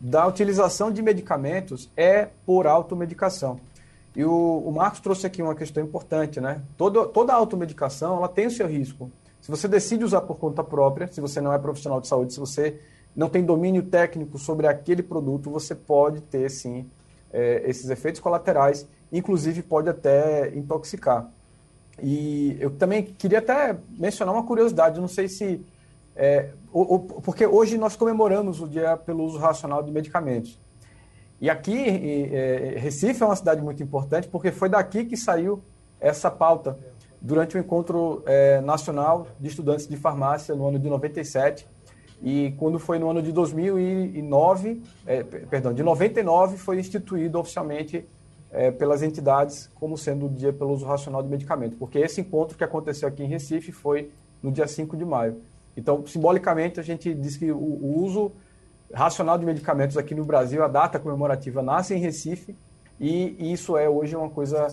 da 0.00 0.26
utilização 0.26 0.92
de 0.92 1.00
medicamentos 1.02 1.90
é 1.96 2.28
por 2.44 2.66
automedicação. 2.66 3.60
E 4.18 4.24
o, 4.24 4.64
o 4.66 4.72
Marcos 4.72 4.98
trouxe 4.98 5.28
aqui 5.28 5.40
uma 5.40 5.54
questão 5.54 5.80
importante, 5.80 6.40
né? 6.40 6.60
Todo, 6.76 7.06
toda 7.06 7.32
automedicação 7.32 8.16
ela 8.16 8.28
tem 8.28 8.48
o 8.48 8.50
seu 8.50 8.66
risco. 8.66 9.08
Se 9.40 9.48
você 9.48 9.68
decide 9.68 10.02
usar 10.02 10.22
por 10.22 10.38
conta 10.38 10.64
própria, 10.64 11.06
se 11.06 11.20
você 11.20 11.40
não 11.40 11.52
é 11.52 11.58
profissional 11.58 12.00
de 12.00 12.08
saúde, 12.08 12.32
se 12.32 12.40
você 12.40 12.80
não 13.14 13.28
tem 13.28 13.44
domínio 13.44 13.80
técnico 13.84 14.36
sobre 14.36 14.66
aquele 14.66 15.04
produto, 15.04 15.52
você 15.52 15.72
pode 15.72 16.20
ter 16.20 16.50
sim 16.50 16.90
é, 17.32 17.62
esses 17.64 17.88
efeitos 17.90 18.20
colaterais, 18.20 18.88
inclusive 19.12 19.62
pode 19.62 19.88
até 19.88 20.52
intoxicar. 20.52 21.30
E 22.02 22.56
eu 22.58 22.72
também 22.72 23.04
queria 23.04 23.38
até 23.38 23.76
mencionar 23.88 24.34
uma 24.34 24.42
curiosidade, 24.42 25.00
não 25.00 25.06
sei 25.06 25.28
se. 25.28 25.64
É, 26.16 26.50
o, 26.72 26.96
o, 26.96 26.98
porque 26.98 27.46
hoje 27.46 27.78
nós 27.78 27.94
comemoramos 27.94 28.60
o 28.60 28.66
Dia 28.66 28.96
pelo 28.96 29.22
Uso 29.22 29.38
Racional 29.38 29.80
de 29.80 29.92
Medicamentos. 29.92 30.58
E 31.40 31.48
aqui, 31.48 32.30
é, 32.32 32.74
Recife 32.78 33.22
é 33.22 33.26
uma 33.26 33.36
cidade 33.36 33.62
muito 33.62 33.82
importante, 33.82 34.28
porque 34.28 34.50
foi 34.50 34.68
daqui 34.68 35.04
que 35.04 35.16
saiu 35.16 35.62
essa 36.00 36.30
pauta 36.30 36.76
durante 37.20 37.56
o 37.56 37.60
encontro 37.60 38.22
é, 38.26 38.60
nacional 38.60 39.26
de 39.38 39.48
estudantes 39.48 39.86
de 39.86 39.96
farmácia 39.96 40.54
no 40.54 40.66
ano 40.66 40.78
de 40.78 40.88
97. 40.88 41.66
E 42.22 42.52
quando 42.58 42.78
foi 42.78 42.98
no 42.98 43.08
ano 43.08 43.22
de 43.22 43.30
2009, 43.30 44.82
é, 45.06 45.22
perdão, 45.22 45.72
de 45.72 45.82
99, 45.82 46.56
foi 46.56 46.80
instituído 46.80 47.38
oficialmente 47.38 48.04
é, 48.50 48.70
pelas 48.70 49.02
entidades 49.02 49.70
como 49.74 49.96
sendo 49.96 50.26
o 50.26 50.28
Dia 50.28 50.52
pelo 50.52 50.72
Uso 50.72 50.86
Racional 50.86 51.22
de 51.22 51.28
Medicamento, 51.28 51.76
porque 51.76 51.98
esse 51.98 52.20
encontro 52.20 52.56
que 52.56 52.64
aconteceu 52.64 53.08
aqui 53.08 53.22
em 53.22 53.26
Recife 53.26 53.70
foi 53.70 54.10
no 54.42 54.50
dia 54.50 54.66
5 54.66 54.96
de 54.96 55.04
maio. 55.04 55.36
Então, 55.76 56.04
simbolicamente, 56.06 56.80
a 56.80 56.82
gente 56.82 57.14
diz 57.14 57.36
que 57.36 57.52
o, 57.52 57.56
o 57.56 58.02
uso 58.02 58.32
racional 58.92 59.38
de 59.38 59.44
medicamentos 59.44 59.96
aqui 59.96 60.14
no 60.14 60.24
Brasil, 60.24 60.62
a 60.62 60.68
data 60.68 60.98
comemorativa 60.98 61.62
nasce 61.62 61.94
em 61.94 61.98
Recife, 61.98 62.56
e 62.98 63.52
isso 63.52 63.76
é 63.76 63.88
hoje 63.88 64.16
uma 64.16 64.28
coisa 64.28 64.68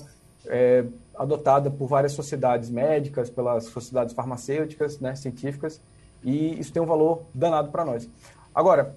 é, 0.48 0.86
adotada 1.16 1.70
por 1.70 1.88
várias 1.88 2.14
sociedades 2.14 2.70
médicas, 2.70 3.30
pelas 3.30 3.66
sociedades 3.66 4.14
farmacêuticas, 4.14 5.00
né, 5.00 5.16
científicas, 5.16 5.82
e 6.24 6.60
isso 6.60 6.72
tem 6.74 6.82
um 6.82 6.86
valor 6.86 7.24
danado 7.34 7.70
para 7.70 7.86
nós. 7.86 8.10
Agora, 8.54 8.96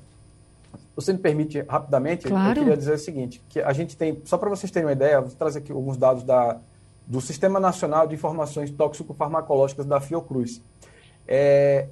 você 0.94 1.12
me 1.12 1.18
permite 1.18 1.61
rapidamente, 1.68 2.26
claro. 2.26 2.50
eu 2.50 2.54
queria 2.54 2.76
dizer 2.76 2.94
o 2.94 2.98
seguinte, 2.98 3.42
que 3.48 3.61
a 3.61 3.72
gente 3.72 3.96
tem, 3.96 4.20
só 4.24 4.38
para 4.38 4.48
vocês 4.48 4.70
terem 4.70 4.87
uma 4.87 4.92
ideia, 4.92 5.20
vou 5.20 5.31
trazer 5.31 5.61
aqui 5.61 5.72
alguns 5.72 5.96
dados 5.96 6.22
da, 6.22 6.59
do 7.07 7.20
Sistema 7.20 7.61
Nacional 7.61 8.07
de 8.07 8.14
Informações 8.14 8.70
Tóxico-Farmacológicas 8.70 9.87
da 9.87 10.00
Fiocruz. 10.00 10.62
É, 11.26 11.87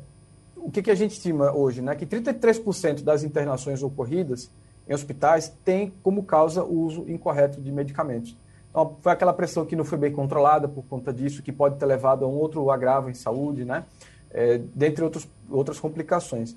o 0.57 0.71
que, 0.71 0.83
que, 0.83 0.91
a 0.91 0.95
gente 0.95 1.13
estima 1.13 1.53
hoje? 1.53 1.81
Né? 1.81 1.95
Que 1.95 2.07
33% 2.07 3.03
das 3.03 3.23
internações 3.23 3.83
ocorridas 3.83 4.51
em 4.89 4.95
hospitais 4.95 5.53
tem 5.65 5.93
como 6.03 6.23
causa 6.23 6.65
o 6.65 6.81
uso 6.81 7.05
incorreto 7.09 7.61
de 7.61 7.71
medicamentos. 7.71 8.37
Então, 8.71 8.97
foi 9.01 9.13
aquela 9.13 9.33
pressão 9.33 9.65
que 9.65 9.75
não 9.75 9.85
foi 9.85 9.99
bem 9.99 10.13
controlada 10.13 10.69
por 10.69 10.85
conta 10.85 11.13
disso, 11.13 11.43
que 11.43 11.53
pode 11.53 11.77
ter 11.77 11.87
levado 11.87 12.25
a 12.25 12.29
um 12.29 12.35
outro 12.35 12.71
agravo 12.71 13.09
em 13.09 13.15
saúde, 13.15 13.65
né? 13.65 13.85
É, 14.31 14.59
dentre 14.75 15.03
outros, 15.03 15.27
outras 15.51 15.81
complicações. 15.81 16.57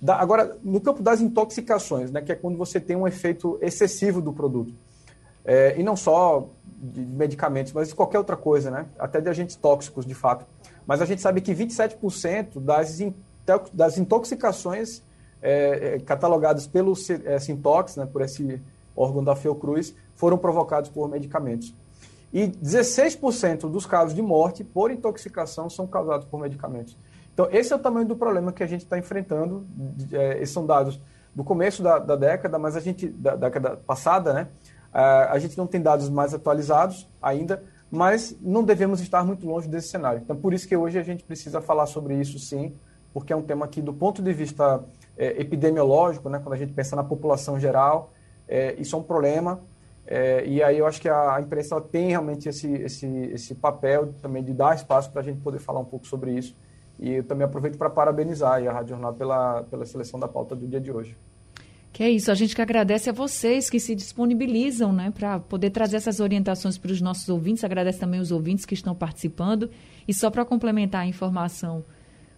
Da, 0.00 0.16
agora, 0.16 0.56
no 0.62 0.80
campo 0.80 1.02
das 1.02 1.20
intoxicações, 1.20 2.10
né, 2.10 2.20
que 2.20 2.30
é 2.30 2.34
quando 2.34 2.56
você 2.56 2.78
tem 2.78 2.94
um 2.94 3.06
efeito 3.06 3.58
excessivo 3.62 4.20
do 4.20 4.32
produto, 4.32 4.72
é, 5.44 5.78
e 5.78 5.82
não 5.82 5.96
só 5.96 6.48
de 6.78 7.00
medicamentos, 7.00 7.72
mas 7.72 7.88
de 7.88 7.94
qualquer 7.94 8.18
outra 8.18 8.36
coisa, 8.36 8.70
né? 8.70 8.86
até 8.98 9.20
de 9.20 9.28
agentes 9.28 9.56
tóxicos, 9.56 10.04
de 10.04 10.14
fato. 10.14 10.44
Mas 10.86 11.00
a 11.00 11.06
gente 11.06 11.22
sabe 11.22 11.40
que 11.40 11.54
27% 11.54 12.60
das, 12.60 13.00
das 13.72 13.98
intoxicações 13.98 15.02
é, 15.40 15.94
é, 15.94 15.98
catalogadas 16.00 16.66
pelo 16.66 16.94
é, 17.24 17.38
Sintox, 17.38 17.96
né, 17.96 18.06
por 18.06 18.22
esse 18.22 18.60
órgão 18.96 19.22
da 19.22 19.36
Fiocruz, 19.36 19.94
foram 20.14 20.38
provocados 20.38 20.90
por 20.90 21.08
medicamentos. 21.08 21.72
E 22.32 22.48
16% 22.48 23.70
dos 23.70 23.86
casos 23.86 24.14
de 24.14 24.22
morte 24.22 24.64
por 24.64 24.90
intoxicação 24.90 25.70
são 25.70 25.86
causados 25.86 26.26
por 26.26 26.40
medicamentos. 26.40 26.96
Então, 27.32 27.48
esse 27.52 27.72
é 27.72 27.76
o 27.76 27.78
tamanho 27.78 28.06
do 28.06 28.16
problema 28.16 28.52
que 28.52 28.62
a 28.62 28.66
gente 28.66 28.82
está 28.82 28.98
enfrentando. 28.98 29.66
É, 30.10 30.38
esses 30.38 30.50
são 30.50 30.66
dados 30.66 31.00
do 31.34 31.44
começo 31.44 31.82
da, 31.82 31.98
da 31.98 32.16
década, 32.16 32.58
mas 32.58 32.76
a 32.76 32.80
gente, 32.80 33.08
da, 33.08 33.32
da 33.32 33.48
década 33.48 33.76
passada, 33.76 34.32
né? 34.32 34.48
A, 34.92 35.32
a 35.32 35.38
gente 35.38 35.56
não 35.58 35.66
tem 35.66 35.80
dados 35.80 36.08
mais 36.08 36.32
atualizados 36.32 37.06
ainda, 37.20 37.62
mas 37.90 38.34
não 38.40 38.64
devemos 38.64 39.00
estar 39.00 39.22
muito 39.22 39.46
longe 39.46 39.68
desse 39.68 39.88
cenário. 39.88 40.20
Então, 40.24 40.34
por 40.34 40.54
isso 40.54 40.66
que 40.66 40.74
hoje 40.74 40.98
a 40.98 41.02
gente 41.02 41.22
precisa 41.22 41.60
falar 41.60 41.86
sobre 41.86 42.14
isso, 42.14 42.38
sim, 42.38 42.74
porque 43.16 43.32
é 43.32 43.36
um 43.36 43.40
tema 43.40 43.66
que, 43.66 43.80
do 43.80 43.94
ponto 43.94 44.20
de 44.20 44.30
vista 44.30 44.84
é, 45.16 45.40
epidemiológico, 45.40 46.28
né, 46.28 46.38
quando 46.38 46.52
a 46.52 46.58
gente 46.58 46.74
pensa 46.74 46.94
na 46.94 47.02
população 47.02 47.58
geral, 47.58 48.12
é, 48.46 48.74
isso 48.78 48.94
é 48.94 48.98
um 48.98 49.02
problema. 49.02 49.58
É, 50.06 50.44
e 50.46 50.62
aí 50.62 50.76
eu 50.76 50.86
acho 50.86 51.00
que 51.00 51.08
a, 51.08 51.40
imprensa 51.40 51.80
tem 51.80 52.10
realmente 52.10 52.46
esse, 52.46 52.70
esse, 52.74 53.06
esse 53.32 53.54
papel 53.54 54.12
também 54.20 54.44
de 54.44 54.52
dar 54.52 54.76
espaço 54.76 55.10
para 55.10 55.22
a 55.22 55.24
gente 55.24 55.40
poder 55.40 55.60
falar 55.60 55.80
um 55.80 55.84
pouco 55.86 56.06
sobre 56.06 56.32
isso 56.32 56.54
e 57.00 57.14
eu 57.14 57.24
também 57.24 57.46
aproveito 57.46 57.78
para 57.78 57.88
parabenizar 57.88 58.62
a 58.62 58.70
Rádio 58.70 58.90
Jornal 58.90 59.14
pela, 59.14 59.62
pela 59.62 59.86
seleção 59.86 60.20
da 60.20 60.28
pauta 60.28 60.54
do 60.54 60.68
dia 60.68 60.78
de 60.78 60.92
hoje. 60.92 61.16
Que 61.94 62.02
é 62.02 62.10
isso, 62.10 62.30
a 62.30 62.34
gente 62.34 62.54
que 62.54 62.60
agradece 62.60 63.08
a 63.08 63.14
vocês 63.14 63.70
que 63.70 63.80
se 63.80 63.94
disponibilizam 63.94 64.92
né, 64.92 65.10
para 65.10 65.40
poder 65.40 65.70
trazer 65.70 65.96
essas 65.96 66.20
orientações 66.20 66.76
para 66.76 66.92
os 66.92 67.00
nossos 67.00 67.26
ouvintes, 67.30 67.64
agradece 67.64 67.98
também 67.98 68.20
os 68.20 68.30
ouvintes 68.30 68.66
que 68.66 68.74
estão 68.74 68.94
participando. 68.94 69.70
E 70.06 70.12
só 70.12 70.30
para 70.30 70.44
complementar 70.44 71.00
a 71.00 71.06
informação 71.06 71.82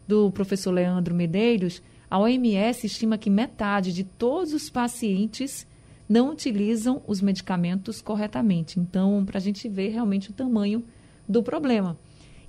do 0.08 0.32
professor 0.32 0.72
Leandro 0.72 1.14
Medeiros, 1.14 1.82
a 2.10 2.18
OMS 2.18 2.86
estima 2.86 3.18
que 3.18 3.28
metade 3.28 3.92
de 3.92 4.02
todos 4.02 4.54
os 4.54 4.70
pacientes 4.70 5.66
não 6.08 6.30
utilizam 6.30 7.02
os 7.06 7.20
medicamentos 7.20 8.00
corretamente. 8.00 8.80
Então, 8.80 9.22
para 9.26 9.36
a 9.36 9.40
gente 9.40 9.68
ver 9.68 9.90
realmente 9.90 10.30
o 10.30 10.32
tamanho 10.32 10.82
do 11.28 11.42
problema. 11.42 11.98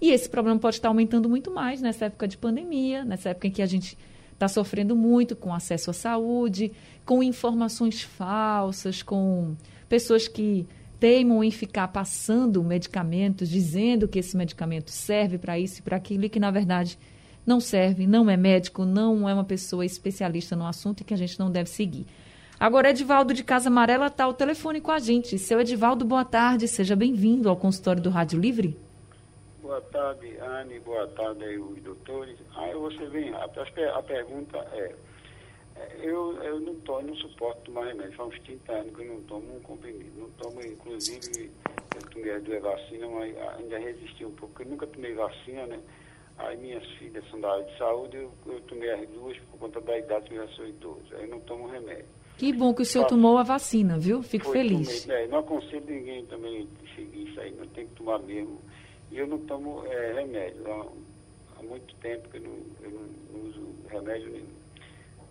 E 0.01 0.11
esse 0.11 0.29
problema 0.29 0.57
pode 0.57 0.77
estar 0.77 0.87
aumentando 0.87 1.27
muito 1.27 1.51
mais 1.53 1.81
nessa 1.81 2.05
época 2.05 2.25
de 2.25 2.37
pandemia, 2.37 3.03
nessa 3.03 3.29
época 3.29 3.47
em 3.47 3.51
que 3.51 3.61
a 3.61 3.65
gente 3.65 3.97
está 4.31 4.47
sofrendo 4.47 4.95
muito 4.95 5.35
com 5.35 5.53
acesso 5.53 5.89
à 5.89 5.93
saúde, 5.93 6.71
com 7.05 7.21
informações 7.21 8.01
falsas, 8.01 9.03
com 9.03 9.57
pessoas 9.89 10.29
que 10.29 10.65
teimam 10.97 11.43
em 11.43 11.51
ficar 11.51 11.89
passando 11.89 12.63
medicamentos, 12.63 13.49
dizendo 13.49 14.07
que 14.07 14.19
esse 14.19 14.37
medicamento 14.37 14.91
serve 14.91 15.37
para 15.37 15.59
isso 15.59 15.79
e 15.79 15.81
para 15.81 15.97
aquilo, 15.97 16.23
e 16.23 16.29
que 16.29 16.39
na 16.39 16.51
verdade 16.51 16.97
não 17.49 17.59
serve, 17.59 18.05
não 18.05 18.29
é 18.29 18.37
médico, 18.37 18.85
não 18.85 19.27
é 19.27 19.33
uma 19.33 19.43
pessoa 19.43 19.83
especialista 19.83 20.55
no 20.55 20.67
assunto 20.67 21.01
e 21.01 21.03
que 21.03 21.15
a 21.15 21.17
gente 21.17 21.39
não 21.39 21.49
deve 21.49 21.67
seguir. 21.67 22.05
Agora, 22.59 22.91
Edivaldo 22.91 23.33
de 23.33 23.43
Casa 23.43 23.69
Amarela 23.69 24.05
está 24.05 24.25
ao 24.25 24.35
telefone 24.35 24.79
com 24.79 24.91
a 24.91 24.99
gente. 24.99 25.39
Seu 25.39 25.59
Edivaldo, 25.59 26.05
boa 26.05 26.23
tarde, 26.23 26.67
seja 26.67 26.95
bem-vindo 26.95 27.49
ao 27.49 27.57
consultório 27.57 28.03
do 28.03 28.11
Rádio 28.11 28.39
Livre. 28.39 28.77
Boa 29.63 29.81
tarde, 29.81 30.37
Anne. 30.39 30.79
Boa 30.81 31.07
tarde 31.07 31.43
aí, 31.43 31.57
os 31.57 31.81
doutores. 31.81 32.37
Aí 32.55 32.71
ser 32.95 33.09
bem 33.09 33.31
rápido. 33.31 33.61
A 33.95 34.03
pergunta 34.03 34.57
é, 34.73 34.95
é, 35.75 35.97
eu, 36.03 36.37
eu 36.43 36.59
não 36.59 36.75
tomo, 36.81 37.07
não 37.07 37.15
suporto 37.15 37.61
tomar 37.63 37.87
remédio. 37.87 38.13
Faz 38.13 38.29
uns 38.29 38.39
30 38.41 38.71
anos 38.71 38.95
que 38.95 39.01
eu 39.01 39.07
não 39.07 39.21
tomo 39.23 39.55
um 39.55 39.59
comprimido. 39.61 40.11
Não 40.19 40.29
tomo, 40.31 40.61
inclusive, 40.61 41.49
eu 41.95 42.09
tomei 42.11 42.31
as 42.31 42.43
duas 42.43 42.61
vacinas, 42.61 43.09
mas 43.09 43.35
ainda 43.57 43.79
resisti 43.79 44.23
um 44.23 44.31
pouco, 44.33 44.61
eu 44.61 44.67
nunca 44.67 44.85
tomei 44.85 45.15
vacina, 45.15 45.65
né? 45.65 45.79
Aí 46.39 46.55
minhas 46.57 46.85
filhas 46.97 47.23
são 47.29 47.39
da 47.41 47.51
área 47.51 47.65
de 47.65 47.77
saúde, 47.77 48.17
eu, 48.17 48.31
eu 48.45 48.61
tomei 48.61 48.89
as 48.91 49.07
duas 49.09 49.37
por 49.51 49.59
conta 49.59 49.81
da 49.81 49.97
idade 49.97 50.29
que 50.29 50.35
eu 50.35 50.47
já 50.47 50.53
sou 50.55 50.67
idoso. 50.67 51.15
Aí 51.15 51.23
eu 51.23 51.27
não 51.27 51.39
tomo 51.41 51.67
remédio. 51.67 52.05
Que 52.37 52.53
bom 52.53 52.73
que 52.73 52.81
o 52.81 52.85
senhor 52.85 53.05
tomou 53.05 53.37
a 53.37 53.43
vacina, 53.43 53.99
viu? 53.99 54.23
Fico 54.23 54.45
Foi, 54.45 54.53
feliz. 54.53 55.03
Tomei, 55.03 55.23
é, 55.23 55.27
não 55.27 55.39
aconselho 55.39 55.83
ninguém 55.85 56.25
também 56.27 56.69
seguir 56.95 57.29
isso 57.29 57.39
aí, 57.41 57.51
não 57.51 57.67
tem 57.67 57.85
que 57.85 57.95
tomar 57.95 58.19
mesmo 58.19 58.57
e 59.11 59.17
eu 59.17 59.27
não 59.27 59.37
tomo 59.39 59.85
é, 59.85 60.13
remédio. 60.13 60.65
Há, 60.71 61.59
há, 61.59 61.63
muito 61.63 61.93
tempo 61.95 62.29
que 62.29 62.37
eu 62.37 62.41
não, 62.41 62.57
eu 62.81 62.91
não, 62.91 63.49
uso 63.49 63.75
remédio 63.89 64.31
nenhum. 64.31 64.59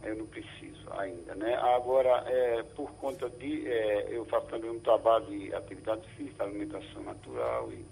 Eu 0.05 0.17
não 0.17 0.27
preciso 0.27 0.93
ainda, 0.99 1.35
né? 1.35 1.55
Agora, 1.57 2.23
é, 2.27 2.63
por 2.75 2.91
conta 2.93 3.31
de... 3.31 3.67
É, 3.67 4.09
eu 4.11 4.27
faço 4.27 4.47
também 4.49 4.71
um 4.71 4.81
trabalho 4.81 5.27
de 5.27 5.55
atividade 5.55 6.07
física, 6.11 6.45
alimentação 6.45 7.03
natural 7.03 7.73
e, 7.73 7.85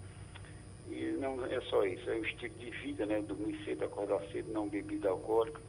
e 0.89 1.17
não 1.19 1.45
é 1.45 1.59
só 1.61 1.83
isso. 1.85 2.09
É 2.09 2.15
o 2.15 2.25
estilo 2.25 2.53
de 2.55 2.69
vida, 2.71 3.05
né? 3.05 3.21
Dormir 3.21 3.57
cedo, 3.63 3.85
acordar 3.85 4.21
cedo, 4.31 4.51
não 4.51 4.67
bebida 4.67 5.09
alcoólica. 5.09 5.61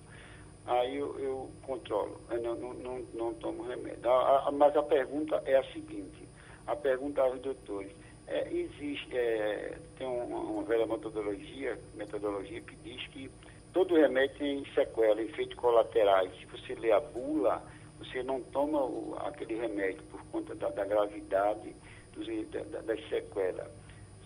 Aí 0.66 0.96
eu, 0.96 1.18
eu 1.18 1.50
controlo. 1.62 2.20
Eu 2.31 2.42
não, 2.42 2.54
não, 2.54 2.74
não, 2.74 2.98
não 3.14 3.35
tomo 3.35 3.62
remédio. 3.62 4.09
A, 4.11 4.48
a, 4.48 4.52
mas 4.52 4.76
a 4.76 4.83
pergunta 4.83 5.42
é 5.46 5.57
a 5.57 5.64
seguinte. 5.72 6.28
A 6.66 6.76
pergunta 6.76 7.22
aos 7.22 7.40
doutores 7.40 7.90
é, 8.26 8.52
existe, 8.52 9.16
é, 9.16 9.78
tem 9.96 10.07
uma, 10.07 10.38
uma 10.38 10.62
velha 10.62 10.87
metodologia, 10.87 11.78
metodologia 11.94 12.61
que 12.61 12.76
diz 12.76 13.07
que 13.09 13.31
todo 13.72 13.94
remédio 13.94 14.37
tem 14.37 14.64
sequela, 14.74 15.22
efeitos 15.22 15.57
colaterais. 15.57 16.31
Se 16.38 16.46
você 16.46 16.74
lê 16.74 16.92
a 16.92 17.00
bula, 17.00 17.62
você 17.98 18.22
não 18.22 18.42
toma 18.42 18.85
o, 18.85 19.16
aquele 19.20 19.54
remédio 19.57 20.02
por 20.11 20.22
conta 20.26 20.54
da, 20.54 20.68
da 20.68 20.85
gravidade 20.85 21.74
dos, 22.12 22.26
da, 22.50 22.81
das 22.83 23.09
sequelas. 23.09 23.68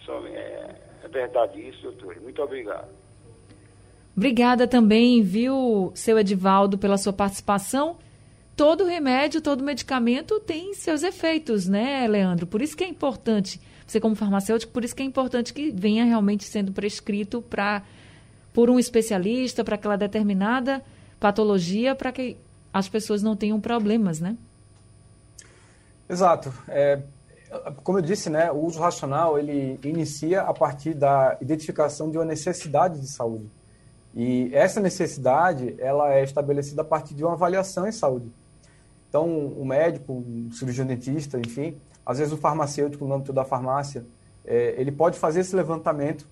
Só, 0.05 0.25
é, 0.27 0.75
é 1.05 1.09
verdade 1.09 1.61
isso, 1.61 1.83
doutor. 1.83 2.21
Muito 2.21 2.43
obrigado. 2.43 2.89
Obrigada 4.17 4.67
também, 4.69 5.23
viu, 5.23 5.91
seu 5.95 6.19
Edivaldo, 6.19 6.77
pela 6.77 6.99
sua 6.99 7.13
participação. 7.13 7.97
Todo 8.55 8.85
remédio, 8.85 9.41
todo 9.41 9.65
medicamento 9.65 10.39
tem 10.41 10.75
seus 10.75 11.03
efeitos, 11.03 11.67
né, 11.67 12.07
Leandro? 12.07 12.47
Por 12.47 12.61
isso 12.61 12.77
que 12.77 12.85
é 12.85 12.89
importante, 12.89 13.59
você 13.87 13.99
como 13.99 14.15
farmacêutico, 14.15 14.73
por 14.73 14.85
isso 14.85 14.95
que 14.95 15.03
é 15.03 15.07
importante 15.07 15.55
que 15.55 15.71
venha 15.71 16.05
realmente 16.05 16.45
sendo 16.45 16.73
prescrito 16.73 17.41
para 17.41 17.83
por 18.53 18.69
um 18.69 18.79
especialista 18.79 19.65
para 19.65 19.77
aquela 19.77 19.97
determinada 19.97 20.83
patologia, 21.19 21.95
para 21.95 22.13
que 22.13 22.37
as 22.71 22.87
pessoas 22.87 23.23
não 23.23 23.35
tenham 23.35 23.59
problemas, 23.59 24.21
né? 24.21 24.37
Exato. 26.09 26.53
É, 26.69 27.01
como 27.83 27.99
eu 27.99 28.03
disse, 28.03 28.31
né, 28.31 28.51
o 28.51 28.59
uso 28.59 28.81
racional 28.81 29.39
ele 29.39 29.79
inicia 29.85 30.43
a 30.43 30.55
partir 30.55 30.95
da 30.95 31.37
identificação 31.41 32.11
de 32.11 32.19
uma 32.19 32.25
necessidade 32.25 33.01
de 33.01 33.09
saúde. 33.09 33.51
E 34.15 34.51
essa 34.53 34.81
necessidade 34.81 35.75
ela 35.79 36.13
é 36.13 36.23
estabelecida 36.23 36.83
a 36.83 36.85
partir 36.85 37.15
de 37.15 37.25
uma 37.25 37.33
avaliação 37.33 37.87
em 37.87 37.93
saúde. 37.93 38.31
Então, 39.09 39.27
o 39.27 39.65
médico, 39.65 40.13
o 40.13 40.53
cirurgião 40.53 40.87
dentista, 40.87 41.39
enfim, 41.39 41.77
às 42.05 42.19
vezes 42.19 42.33
o 42.33 42.37
farmacêutico 42.37 43.05
no 43.07 43.15
âmbito 43.15 43.33
da 43.33 43.45
farmácia, 43.45 44.05
é, 44.45 44.75
ele 44.79 44.91
pode 44.91 45.19
fazer 45.19 45.41
esse 45.41 45.55
levantamento 45.55 46.27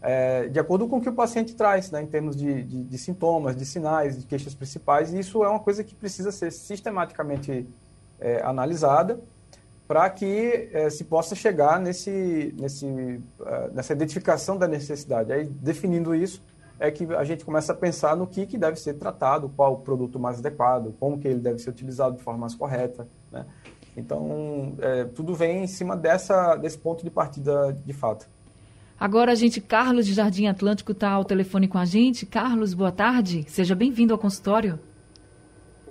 é, 0.00 0.46
de 0.48 0.60
acordo 0.60 0.86
com 0.86 0.98
o 0.98 1.00
que 1.00 1.08
o 1.08 1.12
paciente 1.12 1.56
traz, 1.56 1.90
né, 1.90 2.02
em 2.02 2.06
termos 2.06 2.36
de, 2.36 2.62
de, 2.62 2.84
de, 2.84 2.98
sintomas, 2.98 3.56
de 3.56 3.66
sinais, 3.66 4.18
de 4.18 4.26
queixas 4.26 4.54
principais, 4.54 5.12
e 5.12 5.18
isso 5.18 5.42
é 5.42 5.48
uma 5.48 5.58
coisa 5.58 5.82
que 5.82 5.94
precisa 5.94 6.30
ser 6.30 6.52
sistematicamente 6.52 7.66
é, 8.20 8.40
analisada 8.42 9.18
para 9.88 10.08
que 10.10 10.68
é, 10.70 10.90
se 10.90 11.02
possa 11.02 11.34
chegar 11.34 11.80
nesse, 11.80 12.54
nesse, 12.60 12.86
é, 13.40 13.70
nessa 13.70 13.94
identificação 13.94 14.58
da 14.58 14.68
necessidade. 14.68 15.32
Aí, 15.32 15.46
definindo 15.46 16.14
isso, 16.14 16.44
é 16.78 16.90
que 16.90 17.04
a 17.14 17.24
gente 17.24 17.42
começa 17.42 17.72
a 17.72 17.74
pensar 17.74 18.14
no 18.14 18.26
que, 18.26 18.44
que 18.44 18.58
deve 18.58 18.78
ser 18.78 18.94
tratado, 18.94 19.50
qual 19.56 19.72
o 19.72 19.78
produto 19.78 20.20
mais 20.20 20.40
adequado, 20.40 20.94
como 21.00 21.18
que 21.18 21.26
ele 21.26 21.40
deve 21.40 21.58
ser 21.58 21.70
utilizado 21.70 22.16
de 22.18 22.22
forma 22.22 22.40
mais 22.40 22.54
correta. 22.54 23.08
Né? 23.32 23.46
Então, 23.96 24.74
é, 24.78 25.04
tudo 25.06 25.34
vem 25.34 25.64
em 25.64 25.66
cima 25.66 25.96
dessa, 25.96 26.54
desse 26.56 26.76
ponto 26.76 27.02
de 27.02 27.10
partida 27.10 27.72
de 27.72 27.92
fato. 27.94 28.28
Agora 29.00 29.32
a 29.32 29.34
gente, 29.34 29.60
Carlos 29.60 30.06
de 30.06 30.12
Jardim 30.12 30.48
Atlântico, 30.48 30.92
está 30.92 31.10
ao 31.10 31.24
telefone 31.24 31.66
com 31.66 31.78
a 31.78 31.84
gente. 31.86 32.26
Carlos, 32.26 32.74
boa 32.74 32.92
tarde. 32.92 33.44
Seja 33.48 33.74
bem-vindo 33.74 34.12
ao 34.12 34.18
consultório. 34.18 34.78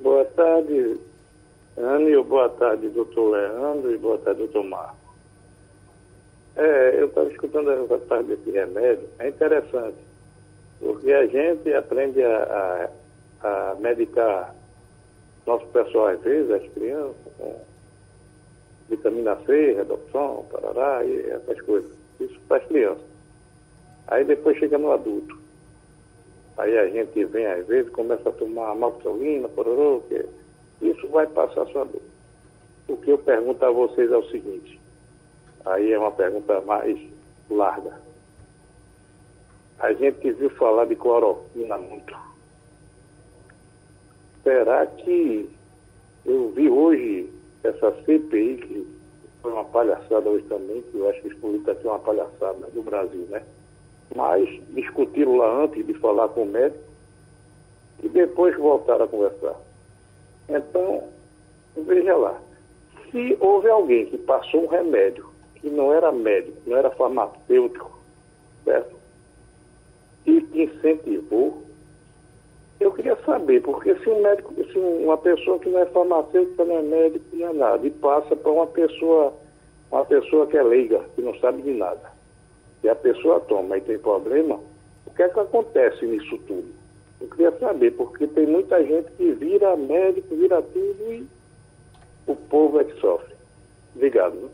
Boa 0.02 0.26
tarde, 0.26 1.00
Anne. 1.78 2.22
Boa 2.24 2.50
tarde, 2.50 2.90
doutor 2.90 3.30
Leandro. 3.32 3.94
E 3.94 3.98
boa 3.98 4.18
tarde, 4.18 4.40
doutor 4.40 4.63
Marco. 4.63 4.98
É, 6.56 7.00
eu 7.00 7.08
estava 7.08 7.32
escutando 7.32 7.70
a 7.70 7.98
parte 8.00 8.26
desse 8.26 8.50
remédio. 8.50 9.08
É 9.20 9.30
interessante, 9.30 9.98
porque 10.80 11.12
a 11.13 11.28
gente 11.28 11.72
aprende 11.72 12.24
a, 12.24 12.90
a, 13.44 13.72
a 13.72 13.76
medicar 13.76 14.56
nosso 15.46 15.68
pessoal, 15.68 16.08
às 16.08 16.20
vezes, 16.22 16.52
as 16.52 16.68
crianças, 16.74 17.16
com 17.38 17.62
vitamina 18.90 19.38
C, 19.46 19.74
redução, 19.74 20.46
parará 20.52 21.06
e 21.06 21.30
essas 21.30 21.62
coisas. 21.62 21.92
Isso 22.20 22.40
para 22.48 22.58
as 22.58 22.68
crianças. 22.68 23.06
Aí 24.08 24.24
depois 24.24 24.58
chega 24.58 24.80
no 24.80 24.92
adulto. 24.92 25.38
Aí 26.58 26.76
a 26.76 26.88
gente 26.88 27.24
vem, 27.26 27.46
às 27.46 27.68
vezes, 27.68 27.92
começa 27.92 28.28
a 28.28 28.32
tomar 28.32 28.74
maltolina, 28.76 29.48
pororô, 29.48 30.02
que 30.10 30.26
isso 30.82 31.08
vai 31.10 31.28
passar 31.28 31.66
sua 31.68 31.86
dor. 31.86 32.02
O 32.88 32.98
que 32.98 33.12
eu 33.12 33.18
pergunto 33.18 33.66
a 33.66 33.72
vocês 33.72 34.12
é 34.12 34.18
o 34.18 34.30
seguinte, 34.30 34.80
aí 35.66 35.92
é 35.92 36.00
uma 36.00 36.12
pergunta 36.12 36.62
mais 36.62 36.98
larga. 37.50 38.00
A 39.80 39.94
gente 39.94 40.32
viu 40.32 40.50
falar 40.52 40.86
de 40.86 40.96
cloroquina 40.96 41.78
muito. 41.78 42.16
Será 44.44 44.86
que 44.86 45.50
eu 46.26 46.50
vi 46.52 46.70
hoje 46.70 47.30
essa 47.63 47.92
CPI, 48.04 48.58
que 48.58 48.88
foi 49.42 49.52
uma 49.52 49.66
palhaçada 49.66 50.30
hoje 50.30 50.46
também, 50.46 50.82
que 50.82 50.98
eu 50.98 51.10
acho 51.10 51.22
que 51.22 51.28
os 51.28 51.34
políticos 51.36 51.84
uma 51.84 52.00
palhaçada 52.00 52.68
no 52.74 52.82
Brasil, 52.82 53.28
né? 53.30 53.44
Mas 54.16 54.50
discutiram 54.70 55.36
lá 55.36 55.63
antes 55.63 55.86
de 55.86 55.94
falar 55.96 56.30
com 56.30 56.44
o 56.44 56.46
médico 56.46 56.84
e 58.02 58.10
depois 58.10 58.56
voltaram 58.58 59.06
a 59.06 59.08
conversar. 59.08 59.56
Então, 60.50 61.04
veja 61.76 62.16
lá, 62.16 62.40
se 63.12 63.38
houve 63.40 63.70
alguém 63.70 64.06
que 64.06 64.18
passou 64.18 64.64
um 64.64 64.68
remédio 64.68 65.28
que 65.56 65.70
não 65.70 65.92
era 65.92 66.12
médico, 66.12 66.58
não 66.66 66.78
era 66.78 66.90
farmacêutico, 66.92 67.92
certo? 68.64 68.96
E 70.26 70.42
que 70.42 70.64
incentivou, 70.64 71.64
eu 72.80 72.92
queria 72.92 73.16
saber, 73.26 73.62
porque 73.62 73.96
se 73.96 74.10
um 74.10 74.22
médico, 74.22 74.54
se 74.72 74.78
uma 74.78 75.18
pessoa 75.18 75.58
que 75.60 75.70
não 75.70 75.80
é 75.80 75.86
farmacêutica, 75.88 76.64
não 76.64 76.78
é 76.78 76.82
médico, 76.82 77.26
não 77.34 77.50
é 77.50 77.54
nada, 77.54 77.88
e 77.88 77.92
passa 77.92 78.36
para 78.36 78.52
uma 78.52 78.68
pessoa, 78.68 79.34
uma 79.92 80.06
pessoa 80.06 80.46
que 80.48 80.58
é 80.58 80.64
leiga, 80.64 81.04
que 81.16 81.22
não 81.22 81.38
sabe 81.40 81.62
de 81.64 81.72
nada, 81.72 82.12
e 82.84 82.90
a 82.90 82.96
pessoa 82.96 83.40
toma 83.42 83.78
e 83.78 83.82
tem 83.82 83.98
problema, 83.98 84.60
o 85.06 85.12
que 85.16 85.24
é 85.24 85.30
que 85.30 85.40
acontece 85.40 86.06
nisso 86.06 86.38
tudo? 86.48 86.77
Eu 87.19 87.27
queria 87.27 87.51
saber, 87.60 87.91
porque 87.91 88.27
tem 88.27 88.45
muita 88.45 88.84
gente 88.86 89.12
que 89.13 89.32
vira 89.34 89.75
médico, 89.75 90.36
vira 90.36 90.62
tudo 90.62 91.12
e 91.12 91.27
o 92.27 92.36
povo 92.36 92.80
é 92.80 92.84
que 92.84 92.99
sofre. 92.99 93.34
Obrigado. 93.95 94.51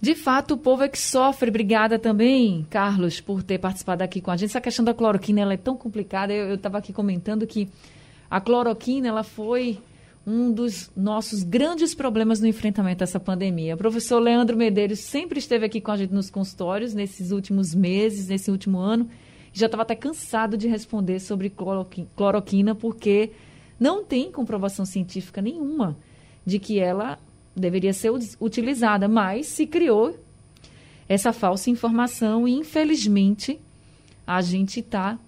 De 0.00 0.14
fato, 0.14 0.54
o 0.54 0.58
povo 0.58 0.82
é 0.82 0.88
que 0.88 0.98
sofre. 0.98 1.50
Obrigada 1.50 1.98
também, 1.98 2.66
Carlos, 2.70 3.20
por 3.20 3.42
ter 3.42 3.58
participado 3.58 4.02
aqui 4.02 4.20
com 4.20 4.30
a 4.30 4.36
gente. 4.36 4.50
Essa 4.50 4.60
questão 4.60 4.84
da 4.84 4.94
cloroquina 4.94 5.40
ela 5.42 5.54
é 5.54 5.58
tão 5.58 5.76
complicada. 5.76 6.32
Eu 6.32 6.54
estava 6.54 6.78
aqui 6.78 6.92
comentando 6.92 7.46
que 7.46 7.68
a 8.30 8.40
cloroquina 8.40 9.08
ela 9.08 9.22
foi 9.22 9.78
um 10.26 10.52
dos 10.52 10.90
nossos 10.96 11.42
grandes 11.42 11.94
problemas 11.94 12.40
no 12.40 12.46
enfrentamento 12.46 12.98
dessa 12.98 13.18
pandemia. 13.18 13.74
O 13.74 13.78
professor 13.78 14.18
Leandro 14.20 14.56
Medeiros 14.56 15.00
sempre 15.00 15.38
esteve 15.38 15.66
aqui 15.66 15.80
com 15.80 15.90
a 15.90 15.96
gente 15.96 16.12
nos 16.12 16.30
consultórios 16.30 16.94
nesses 16.94 17.30
últimos 17.30 17.74
meses, 17.74 18.28
nesse 18.28 18.50
último 18.50 18.78
ano. 18.78 19.08
Já 19.52 19.66
estava 19.66 19.82
até 19.82 19.94
cansado 19.94 20.56
de 20.56 20.68
responder 20.68 21.20
sobre 21.20 21.50
cloroquina, 22.16 22.74
porque 22.74 23.32
não 23.78 24.04
tem 24.04 24.30
comprovação 24.30 24.84
científica 24.84 25.42
nenhuma 25.42 25.96
de 26.44 26.58
que 26.58 26.78
ela 26.78 27.18
deveria 27.54 27.92
ser 27.92 28.12
utilizada, 28.40 29.08
mas 29.08 29.46
se 29.46 29.66
criou 29.66 30.16
essa 31.08 31.32
falsa 31.32 31.70
informação 31.70 32.46
e, 32.46 32.52
infelizmente, 32.52 33.58
a 34.26 34.40
gente 34.40 34.80
está 34.80 35.18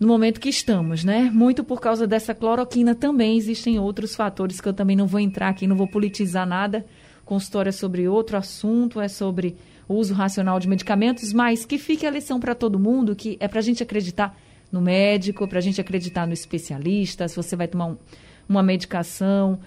no 0.00 0.08
momento 0.08 0.40
que 0.40 0.48
estamos, 0.48 1.04
né? 1.04 1.30
Muito 1.32 1.64
por 1.64 1.80
causa 1.80 2.06
dessa 2.06 2.34
cloroquina 2.34 2.94
também 2.94 3.36
existem 3.36 3.78
outros 3.78 4.14
fatores 4.14 4.60
que 4.60 4.68
eu 4.68 4.74
também 4.74 4.96
não 4.96 5.06
vou 5.06 5.20
entrar 5.20 5.48
aqui, 5.48 5.66
não 5.66 5.76
vou 5.76 5.86
politizar 5.86 6.46
nada. 6.46 6.84
Consultório 7.24 7.70
é 7.70 7.72
sobre 7.72 8.06
outro 8.06 8.36
assunto, 8.36 9.00
é 9.00 9.08
sobre 9.08 9.56
o 9.88 9.94
uso 9.94 10.14
racional 10.14 10.58
de 10.58 10.68
medicamentos, 10.68 11.32
mas 11.32 11.64
que 11.64 11.78
fique 11.78 12.06
a 12.06 12.10
lição 12.10 12.40
para 12.40 12.54
todo 12.54 12.78
mundo, 12.78 13.14
que 13.14 13.36
é 13.40 13.46
para 13.46 13.60
a 13.60 13.62
gente 13.62 13.82
acreditar 13.82 14.36
no 14.70 14.80
médico, 14.80 15.46
para 15.46 15.58
a 15.58 15.62
gente 15.62 15.80
acreditar 15.80 16.26
no 16.26 16.32
especialista, 16.32 17.28
se 17.28 17.36
você 17.36 17.54
vai 17.54 17.68
tomar 17.68 17.86
um, 17.86 17.96
uma 18.48 18.62
medicação, 18.62 19.60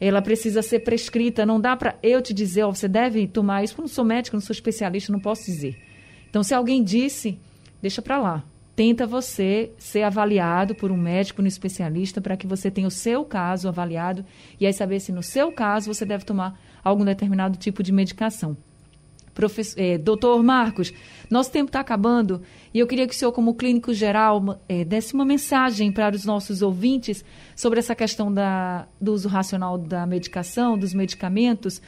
ela 0.00 0.22
precisa 0.22 0.62
ser 0.62 0.80
prescrita. 0.80 1.46
Não 1.46 1.60
dá 1.60 1.76
para 1.76 1.96
eu 2.02 2.20
te 2.22 2.32
dizer, 2.32 2.64
oh, 2.64 2.74
você 2.74 2.88
deve 2.88 3.26
tomar 3.26 3.62
isso. 3.62 3.74
Eu 3.76 3.82
não 3.82 3.88
sou 3.88 4.04
médico, 4.04 4.36
não 4.36 4.40
sou 4.40 4.54
especialista, 4.54 5.12
não 5.12 5.20
posso 5.20 5.44
dizer. 5.44 5.76
Então, 6.28 6.42
se 6.42 6.54
alguém 6.54 6.82
disse, 6.82 7.38
deixa 7.82 8.00
para 8.00 8.18
lá. 8.18 8.44
Tenta 8.74 9.06
você 9.06 9.72
ser 9.76 10.02
avaliado 10.02 10.74
por 10.74 10.90
um 10.90 10.96
médico, 10.96 11.42
um 11.42 11.46
especialista, 11.46 12.20
para 12.20 12.36
que 12.36 12.46
você 12.46 12.70
tenha 12.70 12.88
o 12.88 12.90
seu 12.90 13.24
caso 13.24 13.68
avaliado 13.68 14.24
e 14.58 14.66
aí 14.66 14.72
saber 14.72 15.00
se 15.00 15.12
no 15.12 15.22
seu 15.22 15.52
caso 15.52 15.92
você 15.92 16.06
deve 16.06 16.24
tomar 16.24 16.58
algum 16.82 17.04
determinado 17.04 17.58
tipo 17.58 17.82
de 17.82 17.92
medicação. 17.92 18.56
Professor, 19.40 19.80
é, 19.80 19.96
doutor 19.96 20.42
Marcos, 20.42 20.92
nosso 21.30 21.50
tempo 21.50 21.70
está 21.70 21.80
acabando 21.80 22.42
e 22.74 22.78
eu 22.78 22.86
queria 22.86 23.08
que 23.08 23.14
o 23.14 23.16
senhor, 23.16 23.32
como 23.32 23.54
clínico 23.54 23.94
geral, 23.94 24.60
é, 24.68 24.84
desse 24.84 25.14
uma 25.14 25.24
mensagem 25.24 25.90
para 25.90 26.14
os 26.14 26.26
nossos 26.26 26.60
ouvintes 26.60 27.24
sobre 27.56 27.78
essa 27.78 27.94
questão 27.94 28.30
da, 28.30 28.86
do 29.00 29.14
uso 29.14 29.28
racional 29.28 29.78
da 29.78 30.06
medicação, 30.06 30.76
dos 30.76 30.92
medicamentos, 30.92 31.80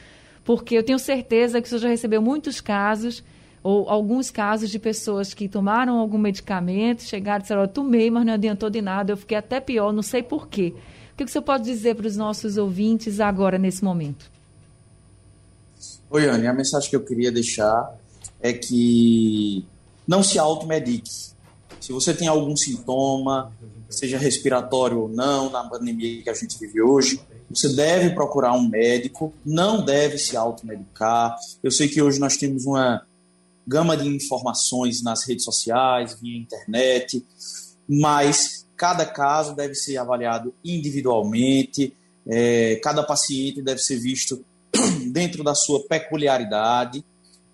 porque 0.43 0.75
eu 0.75 0.81
tenho 0.81 0.97
certeza 0.97 1.61
que 1.61 1.67
o 1.67 1.69
senhor 1.69 1.81
já 1.81 1.89
recebeu 1.89 2.23
muitos 2.23 2.59
casos 2.59 3.23
ou 3.61 3.87
alguns 3.87 4.31
casos 4.31 4.71
de 4.71 4.79
pessoas 4.79 5.31
que 5.31 5.47
tomaram 5.47 5.99
algum 5.99 6.17
medicamento, 6.17 7.03
chegaram 7.03 7.37
e 7.37 7.41
disseram, 7.43 7.61
eu 7.61 7.67
tomei, 7.67 8.09
mas 8.09 8.25
não 8.25 8.33
adiantou 8.33 8.67
de 8.71 8.81
nada, 8.81 9.11
eu 9.11 9.17
fiquei 9.17 9.37
até 9.37 9.59
pior, 9.59 9.93
não 9.93 10.01
sei 10.01 10.23
por 10.23 10.47
quê. 10.47 10.73
O 11.13 11.17
que 11.17 11.23
o 11.23 11.27
senhor 11.27 11.43
pode 11.43 11.65
dizer 11.65 11.93
para 11.93 12.07
os 12.07 12.17
nossos 12.17 12.57
ouvintes 12.57 13.19
agora, 13.19 13.59
nesse 13.59 13.83
momento? 13.83 14.32
Oi, 16.15 16.29
Anne, 16.29 16.45
a 16.45 16.53
mensagem 16.53 16.91
que 16.91 16.95
eu 16.95 17.03
queria 17.03 17.31
deixar 17.31 17.91
é 18.39 18.53
que 18.53 19.65
não 20.07 20.21
se 20.21 20.37
automedique, 20.37 21.09
Se 21.79 21.91
você 21.91 22.13
tem 22.13 22.27
algum 22.27 22.55
sintoma, 22.55 23.51
seja 23.89 24.19
respiratório 24.19 24.99
ou 24.99 25.09
não, 25.09 25.49
na 25.49 25.63
pandemia 25.63 26.21
que 26.21 26.29
a 26.29 26.33
gente 26.35 26.55
vive 26.59 26.83
hoje, 26.83 27.19
você 27.49 27.67
deve 27.69 28.11
procurar 28.11 28.53
um 28.53 28.69
médico, 28.69 29.33
não 29.43 29.83
deve 29.83 30.19
se 30.19 30.37
automedicar. 30.37 31.35
Eu 31.63 31.71
sei 31.71 31.87
que 31.87 31.99
hoje 31.99 32.19
nós 32.19 32.37
temos 32.37 32.67
uma 32.67 33.03
gama 33.65 33.97
de 33.97 34.07
informações 34.07 35.01
nas 35.01 35.27
redes 35.27 35.43
sociais, 35.43 36.15
via 36.21 36.37
internet, 36.37 37.25
mas 37.89 38.67
cada 38.77 39.03
caso 39.03 39.55
deve 39.55 39.73
ser 39.73 39.97
avaliado 39.97 40.53
individualmente, 40.63 41.91
é, 42.27 42.75
cada 42.83 43.01
paciente 43.01 43.63
deve 43.63 43.81
ser 43.81 43.97
visto 43.97 44.45
dentro 45.13 45.43
da 45.43 45.53
sua 45.53 45.85
peculiaridade 45.87 47.05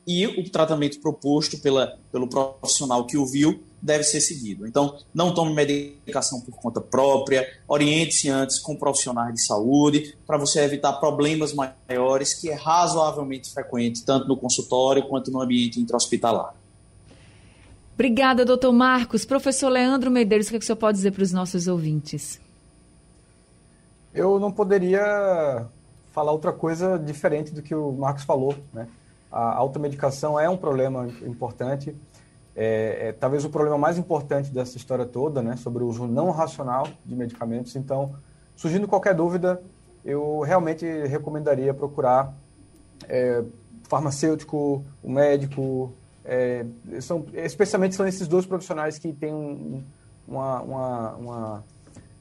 e 0.07 0.25
o 0.25 0.49
tratamento 0.49 0.99
proposto 1.01 1.59
pela, 1.59 1.99
pelo 2.11 2.27
profissional 2.27 3.05
que 3.05 3.17
o 3.17 3.27
viu 3.27 3.61
deve 3.81 4.03
ser 4.03 4.21
seguido. 4.21 4.65
Então, 4.65 4.97
não 5.13 5.33
tome 5.33 5.53
medicação 5.53 6.41
por 6.41 6.55
conta 6.55 6.81
própria, 6.81 7.47
oriente-se 7.67 8.29
antes 8.29 8.59
com 8.59 8.75
profissionais 8.75 9.33
de 9.33 9.41
saúde 9.41 10.17
para 10.25 10.37
você 10.37 10.61
evitar 10.61 10.93
problemas 10.93 11.53
maiores, 11.53 12.33
que 12.33 12.49
é 12.49 12.55
razoavelmente 12.55 13.51
frequente 13.51 14.03
tanto 14.03 14.27
no 14.27 14.37
consultório 14.37 15.07
quanto 15.07 15.29
no 15.29 15.41
ambiente 15.41 15.79
intra-hospitalar. 15.79 16.55
Obrigada, 17.93 18.45
doutor 18.45 18.71
Marcos. 18.71 19.25
Professor 19.25 19.69
Leandro 19.69 20.09
Medeiros, 20.09 20.47
o 20.47 20.51
que, 20.51 20.55
é 20.55 20.59
que 20.59 20.63
o 20.63 20.65
senhor 20.65 20.77
pode 20.77 20.97
dizer 20.97 21.11
para 21.11 21.23
os 21.23 21.33
nossos 21.33 21.67
ouvintes? 21.67 22.39
Eu 24.13 24.39
não 24.39 24.51
poderia 24.51 25.67
falar 26.19 26.33
outra 26.33 26.51
coisa 26.51 26.99
diferente 26.99 27.53
do 27.53 27.61
que 27.61 27.73
o 27.73 27.93
Marcos 27.93 28.25
falou. 28.25 28.53
Né? 28.73 28.89
A 29.31 29.55
automedicação 29.55 30.37
é 30.37 30.49
um 30.49 30.57
problema 30.57 31.07
importante. 31.25 31.95
É, 32.53 33.07
é, 33.07 33.11
talvez 33.13 33.45
o 33.45 33.49
problema 33.49 33.77
mais 33.77 33.97
importante 33.97 34.51
dessa 34.51 34.75
história 34.75 35.05
toda, 35.05 35.41
né, 35.41 35.55
sobre 35.55 35.81
o 35.81 35.87
uso 35.87 36.05
não 36.05 36.29
racional 36.31 36.89
de 37.05 37.15
medicamentos. 37.15 37.73
Então, 37.77 38.13
surgindo 38.53 38.85
qualquer 38.85 39.15
dúvida, 39.15 39.61
eu 40.03 40.41
realmente 40.41 40.85
recomendaria 41.07 41.73
procurar 41.73 42.33
é, 43.07 43.41
farmacêutico, 43.83 44.83
o 45.01 45.09
médico, 45.09 45.93
é, 46.25 46.65
são, 46.99 47.25
especialmente 47.33 47.95
são 47.95 48.05
esses 48.05 48.27
dois 48.27 48.45
profissionais 48.45 48.99
que 48.99 49.13
têm 49.13 49.33
um, 49.33 49.81
uma, 50.27 50.61
uma, 50.61 51.15
uma 51.15 51.63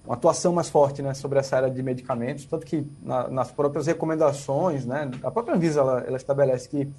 uma 0.09 0.14
atuação 0.14 0.55
mais 0.55 0.71
forte 0.71 1.03
né, 1.03 1.12
sobre 1.12 1.38
essa 1.38 1.55
área 1.55 1.71
de 1.71 1.83
medicamentos, 1.83 2.47
tanto 2.47 2.64
que 2.64 2.90
na, 3.03 3.29
nas 3.29 3.53
próprias 3.53 3.87
recomendações, 3.87 4.87
né, 4.87 5.11
a 5.23 5.31
própria 5.31 5.55
Anvisa 5.55 5.81
ela, 5.81 6.01
ela 6.01 6.16
estabelece 6.16 6.66
que 6.66 6.90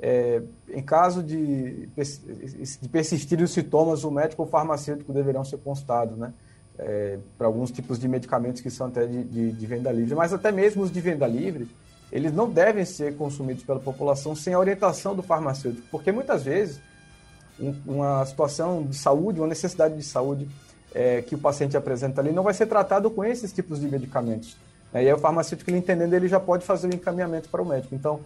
é, 0.00 0.42
em 0.70 0.82
caso 0.82 1.22
de, 1.22 1.86
de 1.86 2.88
persistir 2.88 3.38
os 3.42 3.52
sintomas, 3.52 4.02
o 4.02 4.10
médico 4.10 4.42
ou 4.42 4.48
farmacêutico 4.48 5.12
deverão 5.12 5.44
ser 5.44 5.58
consultados, 5.58 6.16
né, 6.16 6.32
é, 6.78 7.18
para 7.36 7.46
alguns 7.46 7.70
tipos 7.70 7.98
de 7.98 8.08
medicamentos 8.08 8.62
que 8.62 8.70
são 8.70 8.86
até 8.86 9.06
de, 9.06 9.24
de, 9.24 9.52
de, 9.52 9.66
venda 9.66 9.92
livre, 9.92 10.14
mas 10.14 10.32
até 10.32 10.50
mesmo 10.50 10.82
os 10.82 10.90
de 10.90 11.02
venda 11.02 11.26
livre, 11.26 11.68
eles 12.10 12.32
não 12.32 12.48
devem 12.48 12.86
ser 12.86 13.14
consumidos 13.14 13.62
pela 13.62 13.78
população 13.78 14.34
sem 14.34 14.54
a 14.54 14.58
orientação 14.58 15.14
do 15.14 15.22
farmacêutico, 15.22 15.86
porque 15.90 16.10
muitas 16.10 16.44
vezes 16.44 16.80
um, 17.60 17.74
uma 17.86 18.24
situação 18.24 18.82
de 18.84 18.96
saúde, 18.96 19.38
uma 19.38 19.48
necessidade 19.48 19.94
de 19.94 20.02
saúde 20.02 20.48
é, 20.94 21.20
que 21.22 21.34
o 21.34 21.38
paciente 21.38 21.76
apresenta 21.76 22.20
ali 22.20 22.30
não 22.30 22.42
vai 22.42 22.54
ser 22.54 22.66
tratado 22.66 23.10
com 23.10 23.24
esses 23.24 23.52
tipos 23.52 23.80
de 23.80 23.88
medicamentos. 23.88 24.56
Né? 24.92 25.04
E 25.04 25.06
aí 25.08 25.12
o 25.12 25.18
farmacêutico, 25.18 25.68
ele 25.70 25.78
entendendo, 25.78 26.14
ele 26.14 26.28
já 26.28 26.38
pode 26.38 26.64
fazer 26.64 26.86
o 26.86 26.94
encaminhamento 26.94 27.48
para 27.48 27.60
o 27.60 27.66
médico. 27.66 27.94
Então, 27.94 28.20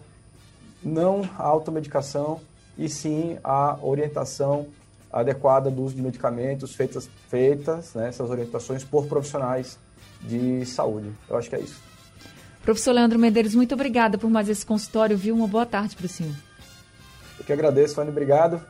não 0.83 1.27
a 1.37 1.43
automedicação 1.43 2.39
e 2.77 2.87
sim 2.87 3.37
a 3.43 3.77
orientação 3.81 4.67
adequada 5.11 5.71
do 5.71 5.81
uso 5.81 5.95
de 5.95 6.01
medicamentos 6.01 6.75
feitas, 6.75 7.09
feitas 7.29 7.95
né, 7.95 8.07
essas 8.07 8.29
orientações 8.29 8.83
por 8.83 9.07
profissionais 9.07 9.77
de 10.21 10.65
saúde. 10.65 11.11
Eu 11.27 11.37
acho 11.37 11.49
que 11.49 11.55
é 11.55 11.59
isso. 11.59 11.81
Professor 12.61 12.91
Leandro 12.91 13.17
Medeiros, 13.17 13.55
muito 13.55 13.73
obrigada 13.73 14.17
por 14.17 14.29
mais 14.29 14.47
esse 14.47 14.65
consultório, 14.65 15.17
viu? 15.17 15.35
Uma 15.35 15.47
boa 15.47 15.65
tarde 15.65 15.95
para 15.95 16.05
o 16.05 16.09
senhor. 16.09 16.48
Que 17.49 17.53
agradeço, 17.53 17.95
Fanny, 17.95 18.11
obrigado. 18.11 18.61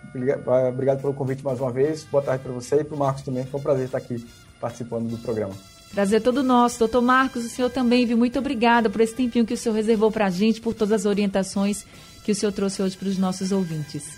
Obrigado 0.70 1.02
pelo 1.02 1.14
convite 1.14 1.44
mais 1.44 1.60
uma 1.60 1.70
vez. 1.70 2.06
Boa 2.06 2.24
tarde 2.24 2.42
para 2.42 2.54
você 2.54 2.78
e 2.78 2.84
para 2.86 2.96
o 2.96 2.98
Marcos 2.98 3.24
também. 3.24 3.46
Foi 3.46 3.60
um 3.60 3.64
prazer 3.64 3.88
estar 3.88 3.98
aqui 3.98 4.26
participando 4.58 5.10
do 5.10 5.18
programa. 5.18 5.54
Prazer 5.94 6.22
todo 6.22 6.42
nosso. 6.42 6.80
Doutor 6.80 7.02
Marcos, 7.02 7.44
o 7.44 7.50
senhor 7.50 7.70
também, 7.70 8.06
viu? 8.06 8.18
Muito 8.18 8.40
obrigada 8.40 8.90
por 8.90 9.02
esse 9.02 9.14
tempinho 9.14 9.46
que 9.46 9.54
o 9.54 9.58
senhor 9.58 9.76
reservou 9.76 10.10
para 10.10 10.28
a 10.28 10.30
gente, 10.30 10.62
por 10.62 10.74
todas 10.74 10.94
as 10.94 11.06
orientações 11.06 11.86
que 12.24 12.32
o 12.32 12.36
senhor 12.36 12.54
trouxe 12.54 12.82
hoje 12.82 12.96
para 12.96 13.10
os 13.10 13.18
nossos 13.18 13.52
ouvintes. 13.52 14.18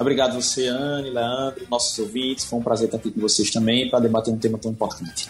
Obrigado 0.00 0.32
você, 0.32 0.66
Anne, 0.66 1.10
Leandro, 1.10 1.66
nossos 1.70 1.98
ouvintes. 1.98 2.46
Foi 2.46 2.58
um 2.58 2.62
prazer 2.62 2.86
estar 2.86 2.96
aqui 2.96 3.10
com 3.10 3.20
vocês 3.20 3.50
também 3.50 3.90
para 3.90 4.00
debater 4.00 4.32
um 4.32 4.38
tema 4.38 4.56
tão 4.56 4.70
importante. 4.70 5.28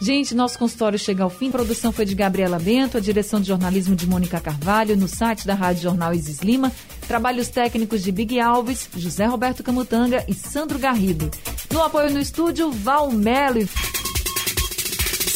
Gente, 0.00 0.34
nosso 0.34 0.58
consultório 0.58 0.98
chega 0.98 1.24
ao 1.24 1.30
fim. 1.30 1.48
A 1.48 1.52
produção 1.52 1.90
foi 1.90 2.04
de 2.04 2.14
Gabriela 2.14 2.58
Bento, 2.58 2.98
a 2.98 3.00
direção 3.00 3.40
de 3.40 3.48
jornalismo 3.48 3.96
de 3.96 4.06
Mônica 4.06 4.40
Carvalho, 4.40 4.96
no 4.96 5.08
site 5.08 5.46
da 5.46 5.54
Rádio 5.54 5.82
Jornal 5.82 6.14
Isis 6.14 6.40
Lima, 6.40 6.70
trabalhos 7.06 7.48
técnicos 7.48 8.02
de 8.02 8.12
Big 8.12 8.38
Alves, 8.38 8.88
José 8.96 9.24
Roberto 9.24 9.62
Camutanga 9.62 10.24
e 10.28 10.34
Sandro 10.34 10.78
Garrido. 10.78 11.30
No 11.72 11.82
apoio 11.82 12.10
no 12.10 12.20
estúdio, 12.20 12.70
Val 12.70 13.10
Melo 13.10 13.58
e... 13.58 13.68